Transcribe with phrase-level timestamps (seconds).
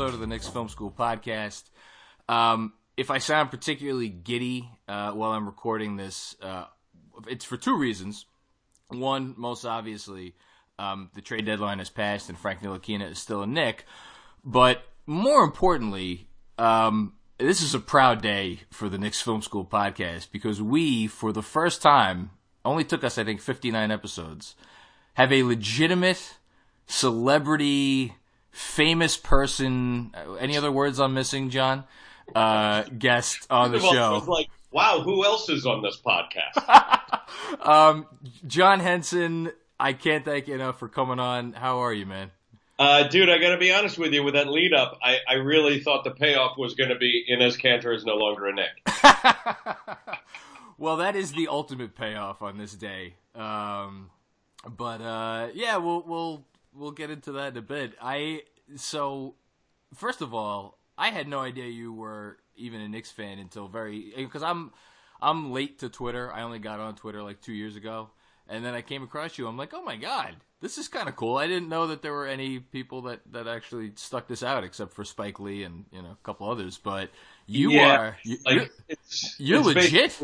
[0.00, 1.64] episode of the Knicks Film School podcast.
[2.28, 6.66] Um, if I sound particularly giddy uh, while I'm recording this, uh,
[7.28, 8.26] it's for two reasons.
[8.88, 10.34] One, most obviously,
[10.78, 13.86] um, the trade deadline has passed and Frank Ntilikina is still a Knick.
[14.44, 20.30] But more importantly, um, this is a proud day for the Knicks Film School podcast
[20.30, 22.32] because we, for the first time,
[22.66, 24.56] only took us, I think, 59 episodes,
[25.14, 26.34] have a legitimate
[26.86, 28.16] celebrity,
[28.50, 30.14] famous person.
[30.38, 31.84] Any other words I'm missing, John?
[32.34, 34.30] Uh, guest on the First of all, I show.
[34.30, 37.16] like, wow, who else is on this podcast?
[37.62, 38.06] Um,
[38.46, 41.52] John Henson, I can't thank you enough for coming on.
[41.52, 42.30] How are you, man?
[42.80, 44.22] uh, dude, I got to be honest with you.
[44.22, 47.60] With that lead up, I, I really thought the payoff was going to be Enes
[47.60, 48.70] Kanter is no longer a Knick.
[50.78, 53.14] well, that is the ultimate payoff on this day.
[53.34, 54.10] Um,
[54.66, 57.94] but uh, yeah, we'll we'll we'll get into that in a bit.
[58.00, 58.42] I
[58.76, 59.34] so
[59.94, 64.12] first of all, I had no idea you were even a Knicks fan until very
[64.14, 64.70] because I'm
[65.20, 66.30] I'm late to Twitter.
[66.30, 68.10] I only got on Twitter like two years ago,
[68.46, 69.48] and then I came across you.
[69.48, 71.38] I'm like, oh my god, this is kind of cool.
[71.38, 74.92] I didn't know that there were any people that that actually stuck this out, except
[74.92, 76.76] for Spike Lee and you know a couple others.
[76.76, 77.08] But
[77.46, 80.20] you Yeah, are you, Like, you're, it's, you're it's legit.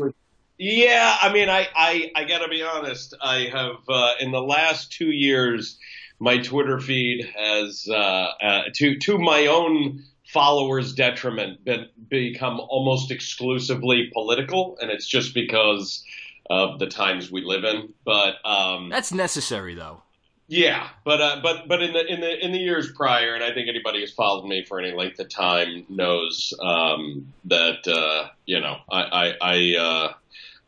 [0.59, 3.15] Yeah, I mean, I, I, I got to be honest.
[3.21, 5.77] I have uh, in the last two years,
[6.19, 10.03] my Twitter feed has, uh, uh, to to my own
[10.37, 16.03] followers' detriment, been become almost exclusively political, and it's just because
[16.47, 17.91] of the times we live in.
[18.05, 20.03] But um, That's necessary, though.
[20.47, 23.51] yeah, but uh, but but in the in the in the years prior, and I
[23.55, 28.59] think anybody who's followed me for any length of time knows um, that uh, you
[28.59, 30.13] know I I I, uh,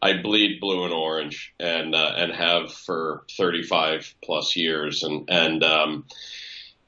[0.02, 5.64] I bleed blue and orange, and uh, and have for 35 plus years, and and
[5.64, 6.06] um,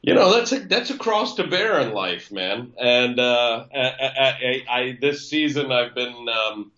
[0.02, 2.74] you know that's a that's a cross to bear in life, man.
[2.80, 6.72] And uh, I, I, I, this season I've been um,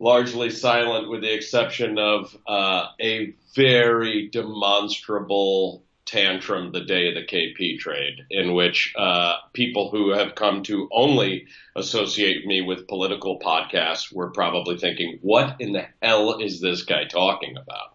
[0.00, 7.22] largely silent, with the exception of uh, a very demonstrable tantrum the day of the
[7.22, 11.46] KP trade, in which uh, people who have come to only
[11.76, 17.04] associate me with political podcasts were probably thinking, "What in the hell is this guy
[17.04, 17.93] talking about?"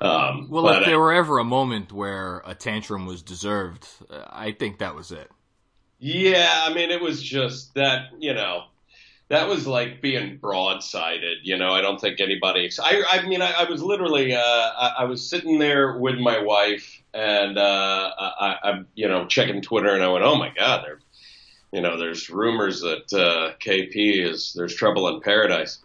[0.00, 4.52] Um, Well, if there were ever a moment where a tantrum was deserved, uh, I
[4.52, 5.30] think that was it.
[5.98, 8.64] Yeah, I mean, it was just that, you know,
[9.28, 11.36] that was like being broadsided.
[11.42, 12.70] You know, I don't think anybody.
[12.80, 16.40] I, I mean, I, I was literally, uh, I, I was sitting there with my
[16.40, 20.84] wife, and uh, I, I'm, you know, checking Twitter, and I went, "Oh my God,
[20.84, 21.00] there,
[21.72, 25.78] you know, there's rumors that uh, KP is there's trouble in paradise,"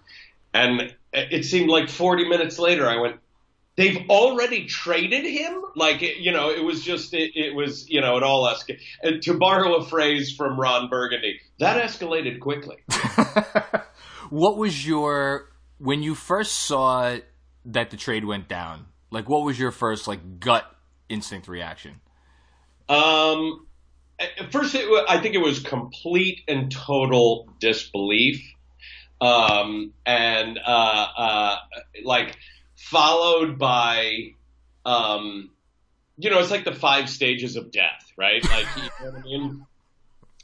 [0.53, 3.16] and it seemed like 40 minutes later, I went.
[3.78, 6.50] They've already traded him, like it, you know.
[6.50, 9.22] It was just, it, it was, you know, it all escalated.
[9.22, 12.78] To borrow a phrase from Ron Burgundy, that escalated quickly.
[14.30, 17.18] what was your when you first saw
[17.66, 18.88] that the trade went down?
[19.09, 20.66] Like, what was your first like gut
[21.09, 22.02] instinct reaction?
[22.90, 23.68] Um,
[24.20, 28.42] at first, it, I think it was complete and total disbelief,
[29.20, 31.58] um, and uh, uh,
[32.03, 32.38] like
[32.90, 34.34] followed by,
[34.86, 35.50] um,
[36.18, 38.44] you know, it's like the five stages of death, right?
[38.44, 39.66] Like, you know what I mean?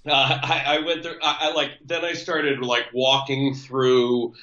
[0.06, 4.36] Uh, I, I went through, I, I like, then I started like walking through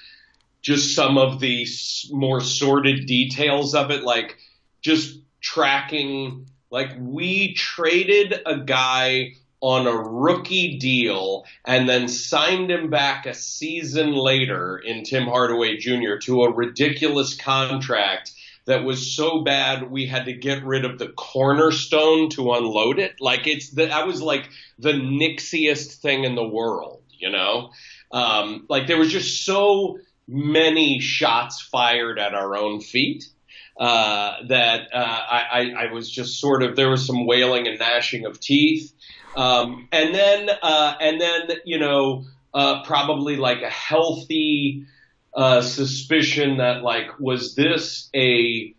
[0.61, 1.67] just some of the
[2.11, 4.37] more sordid details of it, like
[4.83, 12.91] just tracking, like we traded a guy on a rookie deal and then signed him
[12.91, 16.19] back a season later in Tim Hardaway Jr.
[16.25, 18.31] to a ridiculous contract
[18.67, 23.15] that was so bad we had to get rid of the cornerstone to unload it.
[23.21, 27.71] Like it's that was like the Knicksiest thing in the world, you know?
[28.13, 29.99] Um, like there was just so
[30.29, 33.25] many shots fired at our own feet.
[33.81, 37.77] Uh, that uh, I, I, I was just sort of there was some wailing and
[37.77, 38.93] gnashing of teeth,
[39.37, 44.87] um, and then uh, and then you know uh, probably like a healthy
[45.35, 48.75] uh, suspicion that like was this a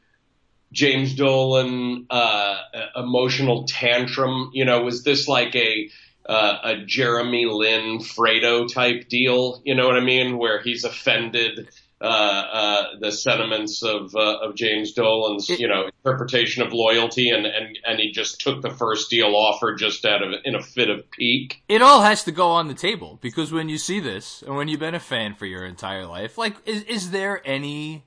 [0.72, 2.58] James Dolan uh,
[2.96, 4.52] emotional tantrum?
[4.54, 5.90] You know, was this like a
[6.28, 9.62] uh, a Jeremy Lin Fredo type deal.
[9.64, 10.38] You know what I mean?
[10.38, 11.70] Where he's offended
[12.02, 17.46] uh, uh, the sentiments of uh, of James Dolan's you know interpretation of loyalty, and,
[17.46, 20.90] and and he just took the first deal offer just out of in a fit
[20.90, 21.62] of pique.
[21.68, 24.68] It all has to go on the table because when you see this, and when
[24.68, 28.06] you've been a fan for your entire life, like is is there any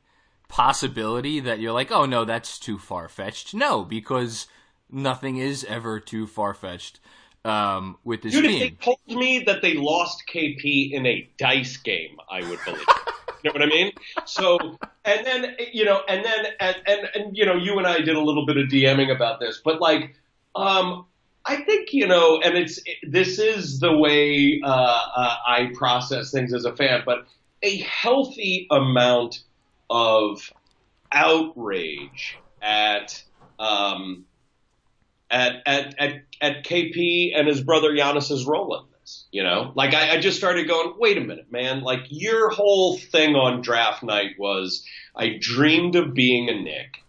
[0.49, 3.55] possibility that you're like, oh no, that's too far fetched?
[3.55, 4.46] No, because
[4.91, 7.00] nothing is ever too far fetched
[7.44, 8.52] um, with this Dude, team.
[8.55, 12.87] if they told me that they lost KP in a dice game, I would believe.
[13.43, 13.93] You know what I mean?
[14.25, 14.58] So,
[15.05, 18.17] and then, you know, and then, and, and, and, you know, you and I did
[18.17, 20.14] a little bit of DMing about this, but like,
[20.55, 21.06] um,
[21.44, 26.52] I think, you know, and it's, this is the way, uh, uh, I process things
[26.52, 27.26] as a fan, but
[27.62, 29.43] a healthy amount
[29.88, 30.52] of
[31.12, 33.23] outrage at,
[33.58, 34.26] um,
[35.31, 38.98] at, at, at, at KP and his brother Janis's role in this.
[39.31, 41.82] You know, like I, I just started going, wait a minute, man.
[41.82, 44.84] Like your whole thing on draft night was
[45.14, 47.02] I dreamed of being a Knick.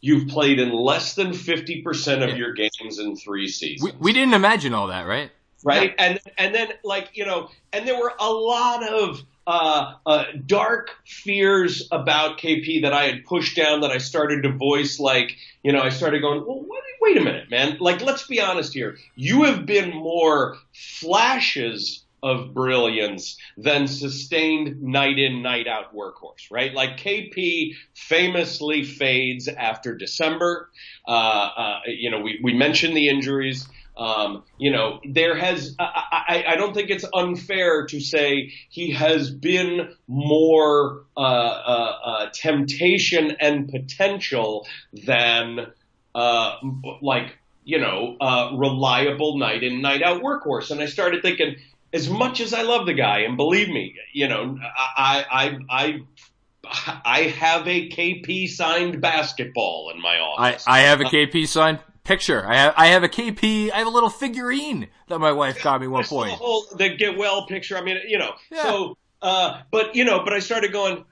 [0.00, 3.92] You've played in less than 50% of your games in three seasons.
[3.94, 5.30] We, we didn't imagine all that, right?
[5.64, 5.94] Right.
[5.98, 10.90] And, and then like, you know, and there were a lot of, uh, uh, dark
[11.06, 15.72] fears about KP that I had pushed down that I started to voice like, you
[15.72, 17.76] know, I started going, well, wait, wait a minute, man.
[17.80, 18.96] Like, let's be honest here.
[19.16, 26.72] You have been more flashes of brilliance than sustained night in, night out workhorse, right?
[26.72, 30.70] Like KP famously fades after December.
[31.06, 33.68] Uh, uh, you know, we, we mentioned the injuries.
[33.96, 35.84] Um, you know, there has, I,
[36.28, 42.30] I, I, don't think it's unfair to say he has been more, uh, uh, uh
[42.34, 45.68] temptation and potential than,
[46.12, 46.56] uh,
[47.02, 50.72] like, you know, uh, reliable night in, night out workhorse.
[50.72, 51.54] And I started thinking,
[51.92, 57.00] as much as I love the guy, and believe me, you know, I, I, I,
[57.04, 60.64] I have a KP signed basketball in my office.
[60.66, 62.46] I, I have a KP signed picture.
[62.46, 63.72] I have, I have a KP.
[63.72, 66.30] I have a little figurine that my wife got me one point.
[66.30, 67.76] The whole the get well picture.
[67.76, 68.34] I mean, you know.
[68.50, 68.62] Yeah.
[68.62, 71.04] So, uh, but you know, but I started going.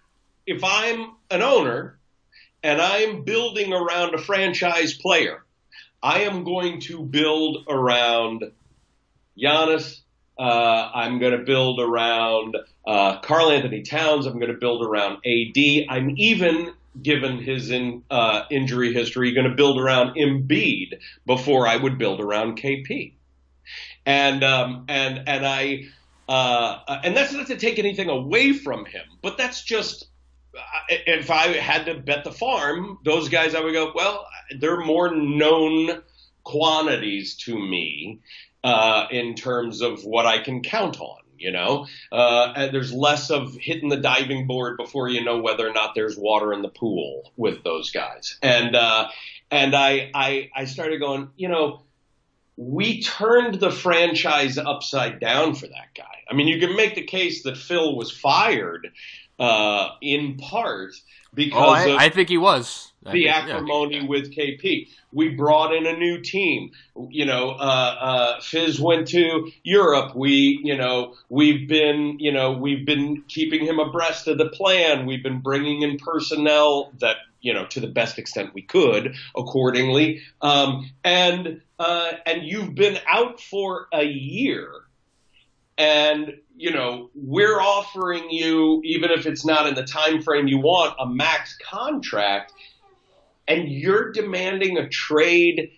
[0.47, 1.99] If I'm an owner
[2.63, 5.45] and I'm building around a franchise player,
[6.03, 8.43] I am going to build around
[9.39, 10.01] Giannis.
[10.39, 12.57] Uh, I'm going to build around
[12.87, 14.27] uh, Karl-Anthony Towns.
[14.27, 15.87] I'm going to build around AD.
[15.89, 21.77] I'm even given his in, uh, injury history, going to build around Embiid before I
[21.77, 23.15] would build around KP.
[24.05, 25.85] And um, and and I
[26.29, 30.07] uh, and that's not to take anything away from him, but that's just
[30.89, 34.27] if I had to bet the farm, those guys I would go, well,
[34.59, 36.03] they're more known
[36.45, 38.21] quantities to me
[38.65, 41.22] uh, in terms of what I can count on.
[41.43, 45.73] You know, uh, there's less of hitting the diving board before you know whether or
[45.73, 48.39] not there's water in the pool with those guys.
[48.43, 49.09] And uh,
[49.51, 51.83] and I, I I started going, you know,
[52.57, 56.23] we turned the franchise upside down for that guy.
[56.31, 58.89] I mean, you can make the case that Phil was fired
[59.39, 60.95] uh, in part
[61.35, 64.07] because oh, I, of I think he was the acrimony yeah.
[64.07, 64.89] with KP.
[65.13, 66.73] We brought in a new team.
[67.11, 70.15] You know, uh, uh, Fizz went to Europe.
[70.15, 75.07] We, you know, we've been, you know, we've been keeping him abreast of the plan.
[75.07, 80.23] We've been bringing in personnel that, you know, to the best extent we could accordingly.
[80.41, 84.71] Um, and, uh, and you've been out for a year
[85.79, 90.59] and you know we're offering you even if it's not in the time frame you
[90.59, 92.53] want a max contract
[93.49, 95.73] and you're demanding a trade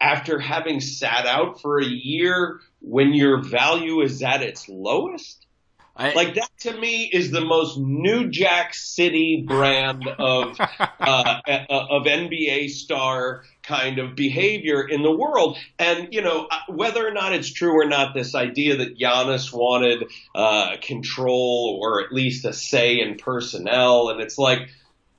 [0.00, 5.46] after having sat out for a year when your value is at its lowest
[5.98, 10.60] I, like that to me is the most New Jack City brand of
[11.00, 15.56] uh, of NBA star kind of behavior in the world.
[15.78, 19.50] And you know uh, whether or not it's true or not, this idea that Janis
[19.52, 20.04] wanted
[20.34, 24.68] uh, control or at least a say in personnel, and it's like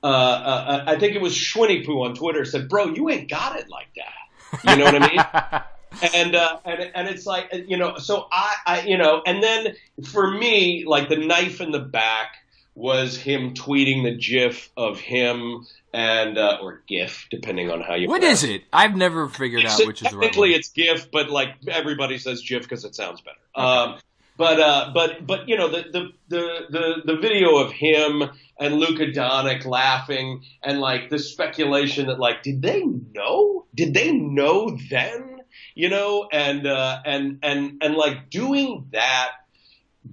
[0.02, 3.58] uh, uh, I think it was Schwinny Poo on Twitter said, "Bro, you ain't got
[3.58, 5.62] it like that." You know what I mean?
[6.14, 9.74] and uh, and and it's like you know, so I, I you know, and then
[10.04, 12.36] for me, like the knife in the back
[12.74, 18.08] was him tweeting the GIF of him and uh, or GIF, depending on how you.
[18.08, 18.62] What is it?
[18.72, 22.18] I've never figured it's, out which is the right Technically, it's GIF, but like everybody
[22.18, 23.38] says GIF because it sounds better.
[23.56, 23.66] Okay.
[23.66, 23.98] Um,
[24.38, 28.22] but uh, but but you know the, the the the the video of him
[28.58, 33.66] and Luka Doncic laughing and like the speculation that like did they know?
[33.74, 35.38] Did they know then
[35.74, 39.30] you know, and uh, and and and like doing that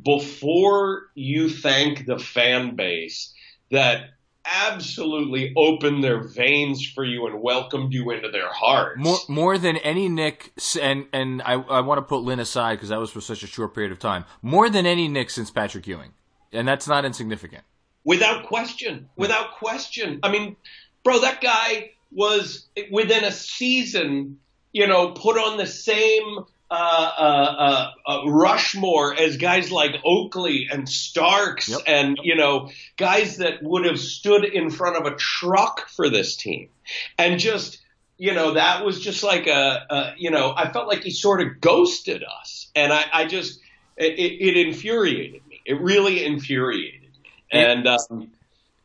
[0.03, 3.33] before you thank the fan base
[3.71, 4.11] that
[4.45, 8.97] absolutely opened their veins for you and welcomed you into their hearts.
[8.99, 12.89] More, more than any Knick, and and I, I want to put Lynn aside because
[12.89, 14.25] that was for such a short period of time.
[14.41, 16.13] More than any Knick since Patrick Ewing,
[16.51, 17.63] and that's not insignificant.
[18.03, 20.19] Without question, without question.
[20.21, 20.55] I mean,
[21.03, 24.39] bro, that guy was within a season,
[24.71, 26.45] you know, put on the same
[26.77, 31.79] uh, uh, uh, Rushmore as guys like Oakley and Starks Yep.
[31.87, 36.35] and, you know, guys that would have stood in front of a truck for this
[36.35, 36.69] team.
[37.17, 37.79] And just,
[38.17, 41.41] you know, that was just like a, a you know, I felt like he sort
[41.41, 42.69] of ghosted us.
[42.75, 43.59] And I, I just,
[43.97, 45.61] it, it infuriated me.
[45.65, 47.31] It really infuriated me.
[47.51, 48.31] And, um,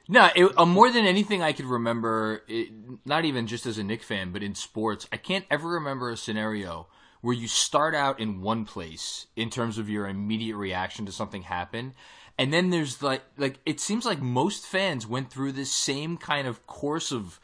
[0.08, 2.68] No, it, uh, more than anything I could remember, it,
[3.04, 6.16] not even just as a Knick fan, but in sports, I can't ever remember a
[6.16, 6.88] scenario
[7.20, 11.42] where you start out in one place in terms of your immediate reaction to something
[11.42, 11.94] happen,
[12.38, 16.46] and then there's like like it seems like most fans went through this same kind
[16.46, 17.40] of course of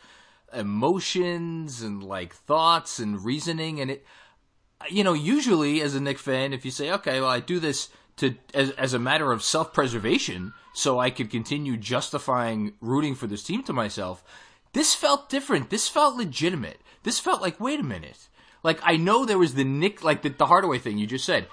[0.52, 4.06] emotions and like thoughts and reasoning, and it
[4.90, 7.88] you know, usually as a Knick fan, if you say, okay, well, I do this
[8.16, 13.26] to as, as a matter of self preservation, so I could continue justifying rooting for
[13.26, 14.25] this team to myself.
[14.73, 15.71] This felt different.
[15.71, 16.80] This felt legitimate.
[17.02, 18.28] This felt like, wait a minute.
[18.66, 21.46] Like I know there was the Knick, like the, the Hardaway thing you just said,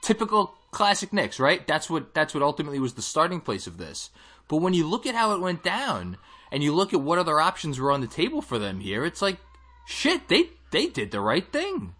[0.00, 1.64] typical classic Knicks, right?
[1.66, 4.08] That's what that's what ultimately was the starting place of this.
[4.48, 6.16] But when you look at how it went down,
[6.50, 9.20] and you look at what other options were on the table for them here, it's
[9.20, 9.38] like,
[9.86, 11.94] shit, they they did the right thing.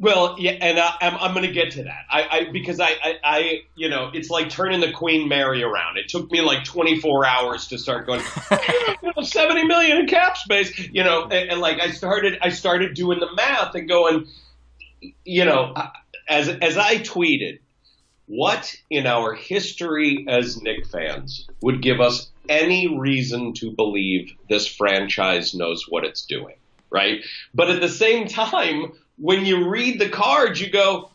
[0.00, 2.06] Well, yeah, and I, I'm, I'm going to get to that.
[2.08, 5.98] I, I because I, I, I, you know, it's like turning the Queen Mary around.
[5.98, 8.22] It took me like 24 hours to start going.
[9.02, 12.48] you know, 70 million in cap space, you know, and, and like I started, I
[12.48, 14.26] started doing the math and going,
[15.26, 15.74] you know,
[16.26, 17.58] as as I tweeted,
[18.24, 24.66] what in our history as Knick fans would give us any reason to believe this
[24.66, 26.56] franchise knows what it's doing,
[26.88, 27.20] right?
[27.52, 31.10] But at the same time, when you read the cards, you go,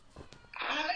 [0.60, 0.92] I,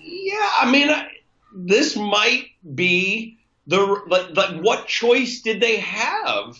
[0.00, 1.08] yeah, I mean, I,
[1.54, 3.78] this might be the
[4.08, 6.58] like, like what choice did they have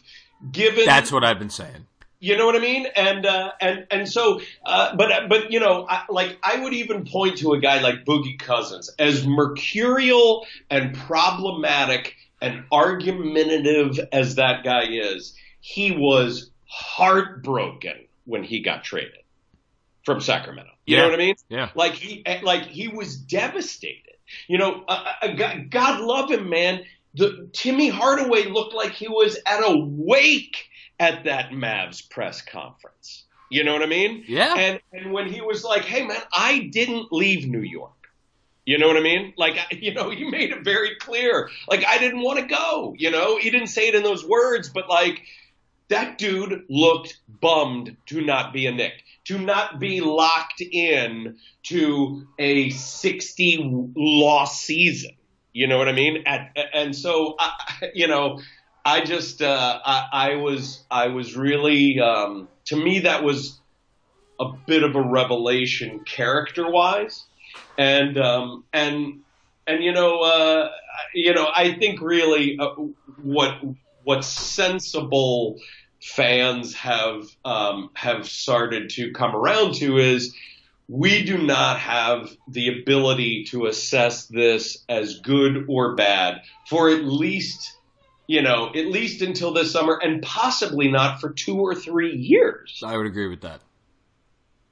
[0.53, 1.87] given That's what I've been saying.
[2.21, 2.87] you know what I mean?
[2.95, 7.07] And uh, and and so, uh, but but you know, I, like I would even
[7.07, 14.65] point to a guy like Boogie Cousins as mercurial and problematic and argumentative as that
[14.65, 15.35] guy is.
[15.61, 19.23] He was heartbroken when he got traded
[20.05, 20.71] from Sacramento.
[20.87, 21.03] You Yeah.
[21.03, 21.35] know what I mean?
[21.49, 21.71] Yeah.
[21.75, 24.05] Like he like he was devastated.
[24.47, 26.85] You know, uh, uh, God, God love him, man.
[27.15, 30.69] The Timmy Hardaway looked like he was at a wake
[31.01, 33.25] at that Mavs press conference.
[33.51, 34.25] You know what I mean?
[34.29, 34.55] Yeah.
[34.55, 37.93] And and when he was like, "Hey, man, I didn't leave New York."
[38.67, 39.33] You know what I mean?
[39.39, 41.49] Like, you know, he made it very clear.
[41.67, 42.95] Like, I didn't want to go.
[42.99, 45.23] You know, he didn't say it in those words, but like,
[45.89, 48.93] that dude looked bummed to not be a Knick,
[49.29, 55.11] to not be locked in to a 60 loss season.
[55.53, 56.23] You know what I mean?
[56.25, 58.41] At, and so, I, you know,
[58.85, 63.61] I just, uh, I, I was, I was really, um, to me, that was
[64.41, 67.27] a bit of a revelation character wise.
[67.77, 69.21] And, um, and,
[69.67, 70.71] and, you know, uh,
[71.13, 72.71] you know, I think really uh,
[73.23, 73.59] what,
[74.05, 75.59] what sensible
[76.01, 80.35] fans have um, have started to come around to is
[80.89, 87.05] we do not have the ability to assess this as good or bad for at
[87.05, 87.75] least
[88.27, 92.83] you know at least until this summer and possibly not for two or three years.
[92.85, 93.61] I would agree with that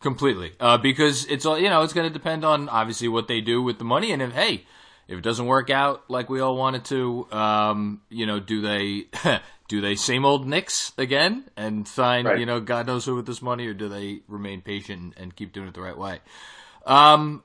[0.01, 1.83] completely uh, because it's all you know.
[1.83, 4.65] It's going to depend on obviously what they do with the money, and if hey,
[5.09, 9.07] if it doesn't work out like we all wanted to, um, you know, do they
[9.69, 12.39] do they same old Knicks again and sign Right.
[12.39, 15.53] you know God knows who with this money, or do they remain patient and keep
[15.53, 16.21] doing it the right way?
[16.87, 17.43] Um,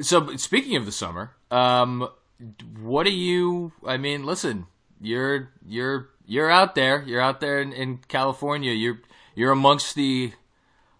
[0.00, 2.08] so speaking of the summer, um,
[2.80, 3.72] what do you?
[3.86, 4.66] I mean, listen,
[5.00, 7.02] you're you're you're out there.
[7.06, 8.72] You're out there in, in California.
[8.72, 9.00] You're
[9.34, 10.32] you're amongst the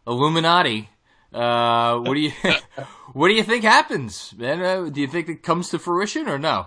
[0.07, 0.89] Illuminati.
[1.33, 2.33] Uh, what do you
[3.17, 4.61] what do you think happens, man?
[4.61, 6.67] Uh, do you think it comes to fruition or no?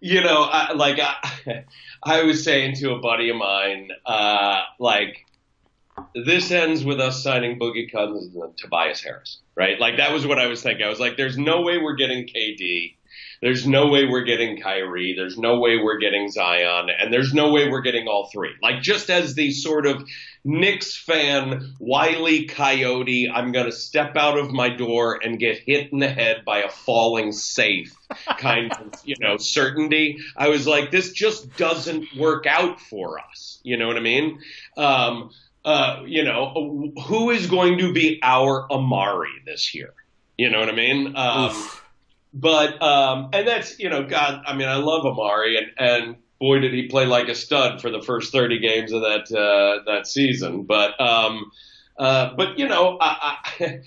[0.00, 1.64] You know, I, like I,
[2.02, 5.26] I was saying to a buddy of mine, uh, like
[6.12, 9.78] this ends with us signing Boogie Cousins and Tobias Harris, right?
[9.78, 10.84] Like that was what I was thinking.
[10.84, 12.96] I was like, there's no way we're getting KD.
[13.42, 15.14] There's no way we're getting Kyrie.
[15.16, 16.88] There's no way we're getting Zion.
[16.90, 18.50] And there's no way we're getting all three.
[18.62, 20.06] Like just as the sort of
[20.44, 25.90] Knicks fan, Wiley Coyote, I'm going to step out of my door and get hit
[25.90, 27.94] in the head by a falling safe
[28.38, 30.18] kind of, you know, certainty.
[30.36, 33.60] I was like, this just doesn't work out for us.
[33.62, 34.40] You know what I mean?
[34.76, 35.30] Um,
[35.64, 39.94] uh, you know, who is going to be our Amar'e this year?
[40.36, 41.14] You know what I mean?
[41.16, 41.70] Um,
[42.32, 46.60] but um, and that's you know, God, I mean, I love Amar'e, and and boy,
[46.60, 50.06] did he play like a stud for the first thirty games of that uh, that
[50.06, 50.62] season.
[50.62, 51.50] But um,
[51.98, 53.80] uh, but you know, I, I,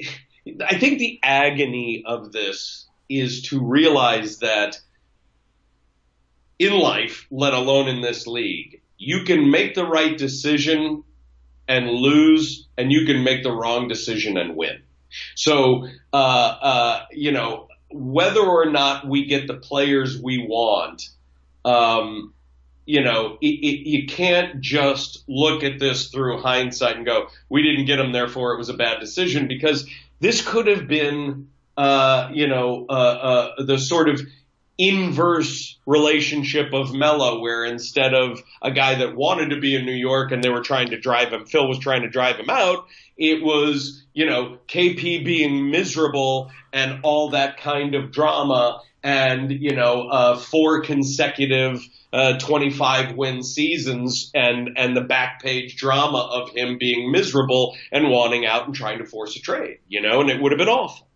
[0.66, 4.80] I think the agony of this is to realize that
[6.58, 11.04] in life, let alone in this league, you can make the right decision
[11.66, 14.82] and lose, and you can make the wrong decision and win.
[15.34, 21.08] So, uh, uh, you know, whether or not we get the players we want,
[21.64, 22.34] um,
[22.86, 27.62] you know, it, it, you can't just look at this through hindsight and go, we
[27.62, 29.88] didn't get them, therefore it was a bad decision, because
[30.20, 34.20] this could have been, uh, you know, uh, uh, the sort of
[34.80, 39.92] inverse relationship of Melo, where instead of a guy that wanted to be in New
[39.92, 42.86] York and they were trying to drive him, Phil was trying to drive him out,
[43.18, 49.76] it was, you know, KP being miserable and all that kind of drama and, you
[49.76, 56.50] know, uh, four consecutive uh, 25 win seasons and, and the back page drama of
[56.50, 60.30] him being miserable and wanting out and trying to force a trade, you know, and
[60.30, 61.06] it would have been awful.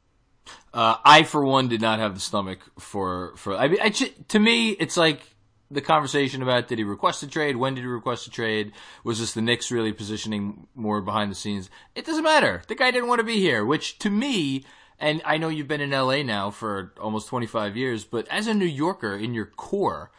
[0.72, 4.38] Uh, I, for one, did not have the stomach for, for, I mean, I, to
[4.38, 5.34] me, it's like,
[5.70, 7.56] the conversation about did he request a trade?
[7.56, 8.72] When did he request a trade?
[9.02, 11.68] Was this the Knicks really positioning more behind the scenes?
[11.94, 12.62] It doesn't matter.
[12.68, 14.64] The guy didn't want to be here, which to me,
[14.98, 18.54] and I know you've been in LA now for almost 25 years, but as a
[18.54, 20.10] New Yorker in your core,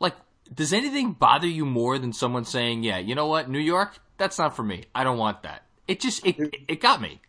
[0.00, 0.14] like,
[0.52, 4.38] does anything bother you more than someone saying, yeah, you know what, New York, that's
[4.38, 4.84] not for me.
[4.94, 5.62] I don't want that.
[5.86, 7.20] It just, it, it got me.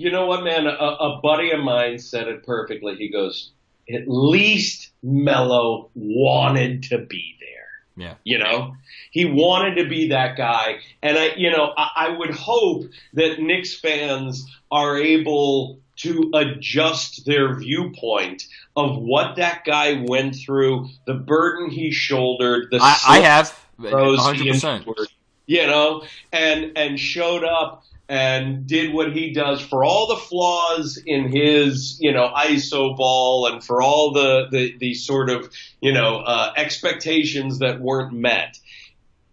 [0.00, 0.66] You know what, man?
[0.66, 2.96] A, a buddy of mine said it perfectly.
[2.96, 3.50] He goes,
[3.92, 8.06] at least Melo wanted to be there.
[8.06, 8.14] Yeah.
[8.24, 8.76] You know,
[9.10, 10.76] he wanted to be that guy.
[11.02, 17.26] And I, you know, I, I would hope that Knicks fans are able to adjust
[17.26, 23.18] their viewpoint of what that guy went through, the burden he shouldered, the I, I
[23.18, 25.06] have 100%.
[25.44, 31.00] you know, and and showed up and did what he does for all the flaws
[31.06, 35.48] in his, you know, ISO ball and for all the, the, the sort of,
[35.80, 38.58] you know, uh, expectations that weren't met.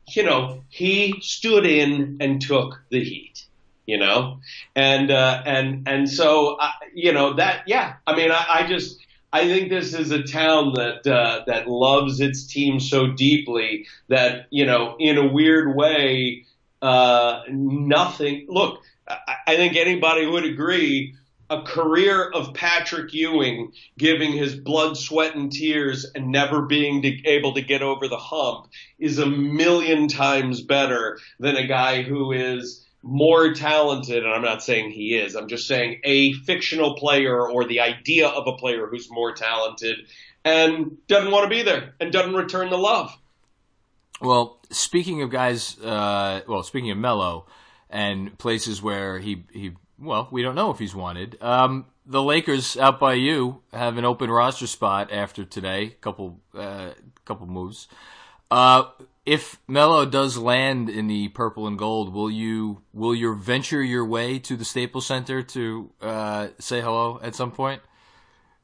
[0.10, 3.46] You know, he stood in and took the heat,
[3.88, 4.42] you know,
[4.76, 9.00] and, uh, and, and so, uh, you know, that, yeah, I mean, I, I just,
[9.34, 14.48] I think this is a town that uh, that loves its team so deeply that
[14.52, 16.46] you know, in a weird way,
[16.82, 18.46] uh, nothing.
[18.50, 21.16] Look, I, I think anybody would agree
[21.50, 27.54] a career of Patrick Ewing giving his blood, sweat, and tears and never being able
[27.54, 28.68] to get over the hump
[29.00, 34.62] is a million times better than a guy who is more talented, and I'm not
[34.62, 38.88] saying he is, I'm just saying a fictional player or the idea of a player
[38.88, 39.98] who's more talented
[40.44, 43.16] and doesn't want to be there and doesn't return the love.
[44.22, 47.46] Well, speaking of guys, uh, well, speaking of Melo
[47.90, 51.42] and places where he, he, well, we don't know if he's wanted.
[51.42, 56.92] Um, the Lakers out by you have an open roster spot after today, couple, uh,
[57.26, 57.88] couple moves.
[58.50, 58.86] Uh,
[59.26, 64.06] if Melo does land in the purple and gold, will you, will you venture your
[64.06, 67.82] way to the Staples Center to, uh, say hello at some point?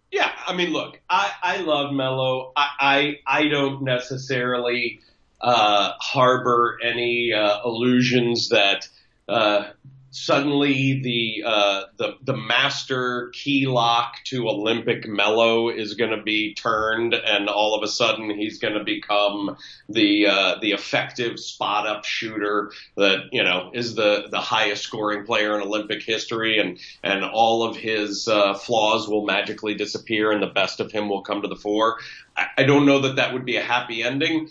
[0.10, 2.54] Yeah, I mean, look, I, I love Melo.
[2.56, 5.02] I, I, I don't necessarily,
[5.43, 8.88] harbor any uh, illusions that
[9.27, 9.65] uh,
[10.13, 16.53] suddenly the uh, the the master key lock to Olympic Melo is going to be
[16.53, 19.58] turned, and all of a sudden he's going to become
[19.89, 25.25] the uh, the effective spot up shooter that you know is the the highest scoring
[25.25, 30.43] player in Olympic history, and and all of his uh, flaws will magically disappear, and
[30.43, 31.97] the best of him will come to the fore.
[32.38, 34.49] I, I don't know that that would be a happy ending.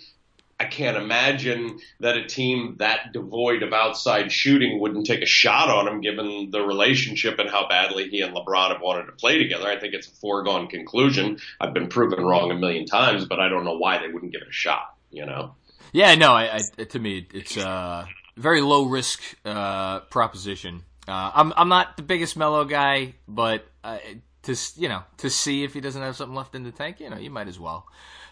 [0.63, 5.69] I can't imagine that a team that devoid of outside shooting wouldn't take a shot
[5.69, 9.39] on him given the relationship and how badly he and LeBron have wanted to play
[9.39, 9.67] together.
[9.67, 11.39] I think it's a foregone conclusion.
[11.61, 14.43] I've been proven wrong a million times, but I don't know why they wouldn't give
[14.43, 15.57] it a shot, you know?
[15.93, 20.85] Yeah, no, I, I to me, it's a very low risk, uh, proposition.
[21.09, 23.99] Uh, I'm, I'm not the biggest Melo guy, but, uh,
[24.43, 27.11] to you know to see if he doesn't have something left in the tank, you
[27.11, 27.87] know, you might as well.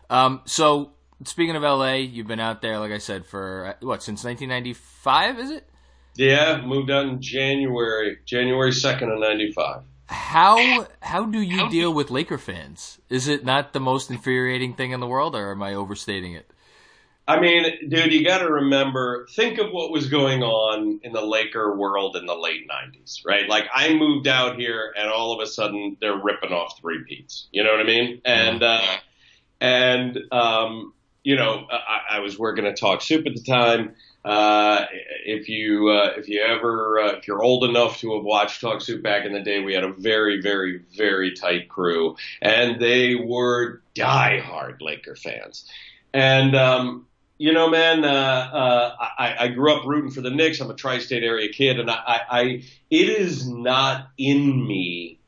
[0.09, 0.93] Um, so
[1.25, 5.39] speaking of LA, you've been out there, like I said, for uh, what since 1995,
[5.39, 5.69] is it?
[6.17, 9.83] Yeah, moved out in January, January second of '95.
[10.07, 12.99] How how do you deal with Laker fans?
[13.09, 16.51] Is it not the most infuriating thing in the world, or am I overstating it?
[17.31, 21.25] I mean, dude, you got to remember, think of what was going on in the
[21.25, 23.49] Laker world in the late 90s, right?
[23.49, 27.47] Like, I moved out here and all of a sudden they're ripping off three peats.
[27.53, 28.21] You know what I mean?
[28.25, 28.97] And, uh,
[29.61, 33.95] and, um, you know, I, I was working at Talk Soup at the time.
[34.25, 34.85] Uh,
[35.25, 38.81] if you, uh, if you ever, uh, if you're old enough to have watched Talk
[38.81, 43.15] Soup back in the day, we had a very, very, very tight crew and they
[43.15, 45.69] were diehard Laker fans.
[46.13, 47.07] And, um,
[47.39, 50.61] you know, man, uh, uh, I, I grew up rooting for the Knicks.
[50.61, 52.43] I'm a tri-state area kid, and I, I, I,
[52.91, 55.19] it is not in me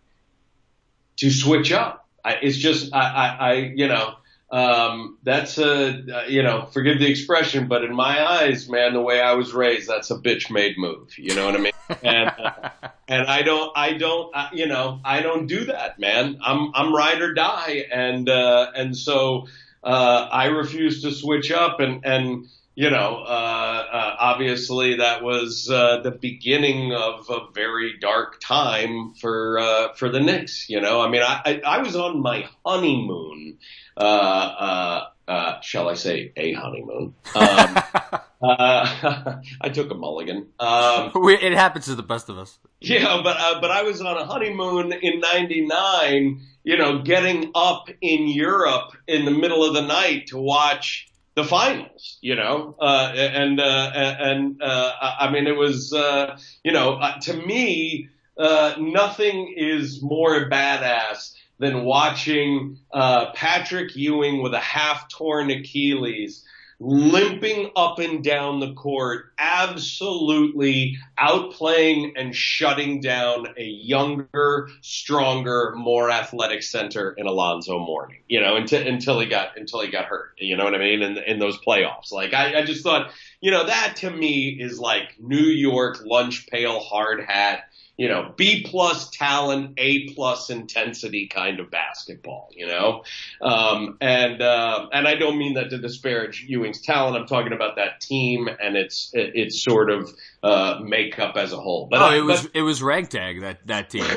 [1.16, 2.06] to switch up.
[2.22, 4.16] It's just, I, I you know,
[4.52, 9.18] um, that's a, you know, forgive the expression, but in my eyes, man, the way
[9.18, 11.18] I was raised, that's a bitch made move.
[11.18, 11.72] You know what I mean?
[12.02, 12.68] and, uh,
[13.08, 16.38] and I don't, I don't, uh, you know, I don't do that, man.
[16.44, 17.86] I'm, I'm ride or die.
[17.90, 19.46] And, uh, and so,
[19.82, 25.68] uh, I refuse to switch up and, and, you know, uh, uh, obviously that was
[25.70, 30.70] uh, the beginning of a very dark time for uh, for the Knicks.
[30.70, 33.58] You know, I mean, I, I, I was on my honeymoon.
[34.02, 37.14] Uh, uh, uh, shall I say a honeymoon?
[37.36, 37.44] Um,
[38.42, 40.48] uh, I took a mulligan.
[40.58, 42.58] Um, it happens to the best of us.
[42.80, 46.40] Yeah, but uh, but I was on a honeymoon in '99.
[46.64, 51.44] You know, getting up in Europe in the middle of the night to watch the
[51.44, 56.92] finals, you know, uh, and, uh, and, uh, I mean, it was, uh, you know,
[56.92, 64.58] uh, to me, uh, nothing is more badass than watching, uh, Patrick Ewing with a
[64.58, 66.44] half torn Achilles
[66.80, 76.10] limping up and down the court, absolutely outplaying and shutting down a younger, stronger, more
[76.10, 78.18] athletic center in Alonzo Mourning.
[78.26, 80.32] You know, until until he got until he got hurt.
[80.38, 81.02] You know what I mean?
[81.02, 84.80] In in those playoffs, like I, I just thought, you know, that to me is
[84.80, 87.66] like New York lunch pail hard hat
[87.96, 93.04] you know, B plus talent, A plus intensity kind of basketball, you know?
[93.40, 97.16] Um, and, uh, and I don't mean that to disparage Ewing's talent.
[97.16, 100.10] I'm talking about that team and its, its sort of,
[100.42, 101.86] uh, makeup as a whole.
[101.90, 104.04] But, oh, it was, but, it was ragtag, that, that team.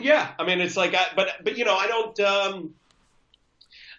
[0.00, 0.32] Yeah.
[0.36, 2.74] I mean, it's like, I, but, but, you know, I don't, um,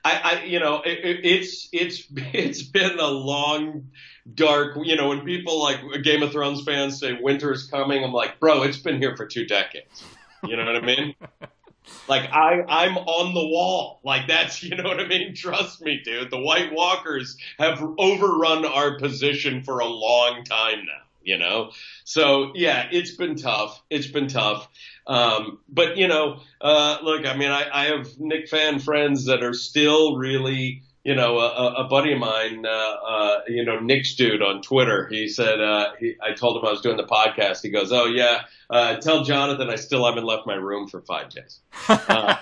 [0.04, 3.89] I, I, you know, it, it's it's it's been a long,
[4.33, 4.77] dark.
[4.81, 8.39] You know, when people like Game of Thrones fans say winter is coming, I'm like,
[8.39, 10.03] bro, it's been here for two decades.
[10.43, 11.15] You know what I mean?
[12.07, 13.99] like I, I'm on the wall.
[14.03, 15.35] Like that's, you know what I mean?
[15.35, 16.31] Trust me, dude.
[16.31, 21.71] The White Walkers have overrun our position for a long time now you know?
[22.05, 23.83] So yeah, it's been tough.
[23.89, 24.67] It's been tough.
[25.05, 29.43] Um, but you know, uh, look, I mean, I, I have Knick fan friends that
[29.43, 34.15] are still really, you know, a, a buddy of mine, uh, uh, you know, Knicks
[34.15, 35.08] dude on Twitter.
[35.10, 37.62] He said, uh, he, I told him I was doing the podcast.
[37.62, 41.30] He goes, Oh yeah, uh, tell Jonathan I still haven't left my room for five
[41.30, 41.62] days.
[41.89, 42.36] Uh,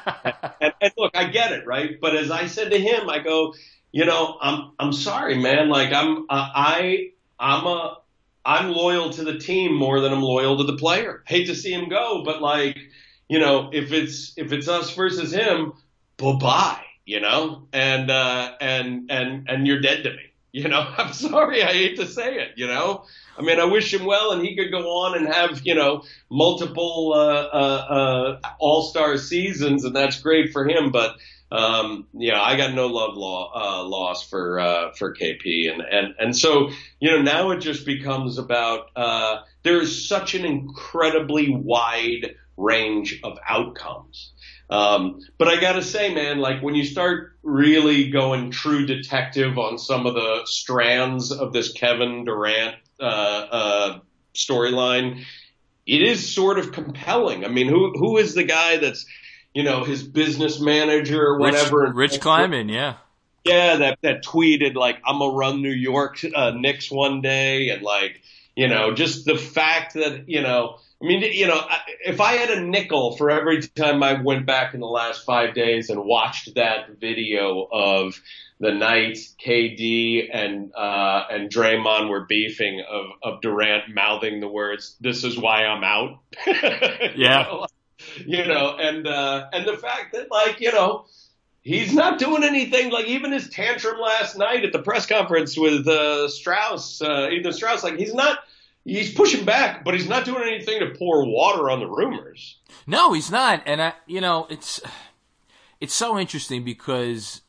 [0.59, 1.99] and, and look, I get it, right?
[2.01, 3.53] But as I said to him, I go,
[3.91, 5.69] you know, I'm, I'm sorry, man.
[5.69, 7.97] Like I'm, uh, I, I'm a,
[8.43, 11.23] I'm loyal to the team more than I'm loyal to the player.
[11.27, 12.77] Hate to see him go, but like,
[13.27, 15.73] you know, if it's if it's us versus him,
[16.17, 20.17] bye bye, you know, and uh, and and and you're dead to me.
[20.55, 22.51] You know, I'm sorry, I hate to say it.
[22.55, 23.03] You know,
[23.37, 26.03] I mean, I wish him well, and he could go on and have you know
[26.31, 30.93] multiple uh, uh, uh, All Star seasons, and that's great for him.
[30.93, 31.17] But
[31.51, 35.71] um, yeah, I got no love law, uh, loss for, uh, for KP.
[35.71, 40.35] And, and, and so, you know, now it just becomes about, uh, there is such
[40.35, 44.33] an incredibly wide range of outcomes.
[44.69, 49.77] Um, but I gotta say, man, like when you start really going true detective on
[49.77, 53.99] some of the strands of this Kevin Durant, uh, uh,
[54.33, 55.23] storyline,
[55.85, 57.45] it is sort of compelling.
[57.45, 59.05] I mean, who, who is the guy that's,
[59.53, 61.81] you know, his business manager or whatever.
[61.93, 62.95] Rich, Rich Kleiman, yeah.
[63.43, 67.69] Yeah, that, that tweeted like, I'm gonna run New York, uh, Knicks one day.
[67.69, 68.21] And like,
[68.55, 71.61] you know, just the fact that, you know, I mean, you know,
[72.05, 75.53] if I had a nickel for every time I went back in the last five
[75.53, 78.19] days and watched that video of
[78.59, 84.95] the night KD and uh, and Draymond were beefing of of Durant mouthing the words
[85.01, 86.19] "This is why I'm out."
[87.17, 87.65] yeah,
[88.25, 91.05] you know, and uh, and the fact that like you know
[91.61, 92.91] he's not doing anything.
[92.91, 97.51] Like even his tantrum last night at the press conference with uh, Strauss, uh, Ethan
[97.51, 98.39] Strauss, like he's not.
[98.85, 102.59] He's pushing back, but he's not doing anything to pour water on the rumors.
[102.85, 103.63] No, he's not.
[103.65, 104.79] And I, you know, it's
[105.81, 107.41] it's so interesting because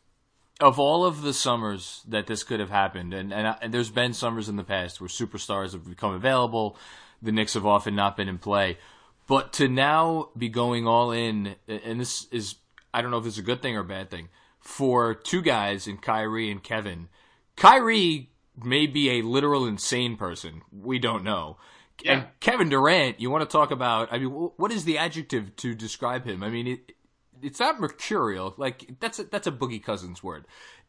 [0.61, 3.91] of all of the summers that this could have happened, and and, I, and there's
[3.91, 6.79] been summers in the past where superstars have become available.
[7.21, 8.79] The Knicks have often not been in play,
[9.27, 12.57] but to now be going all in, and this is
[12.95, 15.87] I don't know if is a good thing or a bad thing for two guys
[15.87, 17.09] in Kyrie and Kevin.
[17.57, 18.31] Kyrie
[18.63, 20.63] may be a literal insane person.
[20.73, 21.59] We don't know.
[22.03, 22.13] Yeah.
[22.13, 24.13] And Kevin Durant, you want to talk about?
[24.13, 26.43] I mean, what is the adjective to describe him?
[26.43, 26.93] I mean, it,
[27.43, 28.55] it's not mercurial.
[28.57, 30.47] Like that's a, that's a Boogie Cousins word.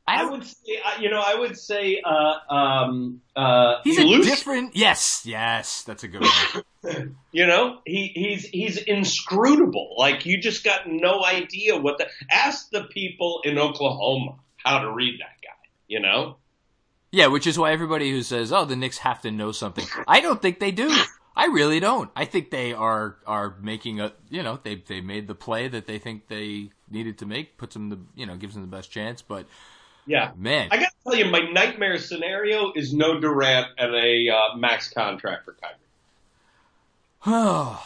[0.10, 4.32] I, would say, uh, you know, I would say, uh, um, uh, he's elusive.
[4.32, 4.76] a different.
[4.76, 7.16] Yes, yes, that's a good one.
[7.34, 9.96] You know, he he's he's inscrutable.
[9.98, 12.08] Like you just got no idea what the.
[12.32, 15.70] Ask the people in Oklahoma how to read that guy.
[15.90, 16.38] You know.
[17.18, 20.22] Yeah, which is why everybody who says, "Oh, the Knicks have to know something," I
[20.22, 20.96] don't think they do.
[21.36, 22.12] I really don't.
[22.16, 25.88] I think they are are making a you know they they made the play that
[25.88, 28.92] they think they needed to make, puts them the you know gives them the best
[28.92, 29.24] chance.
[29.24, 29.48] But
[30.06, 30.30] Yeah.
[30.36, 34.56] man, I got to tell you, my nightmare scenario is no Durant and a uh,
[34.56, 35.74] max contract for Kyrie.
[37.26, 37.84] Oh,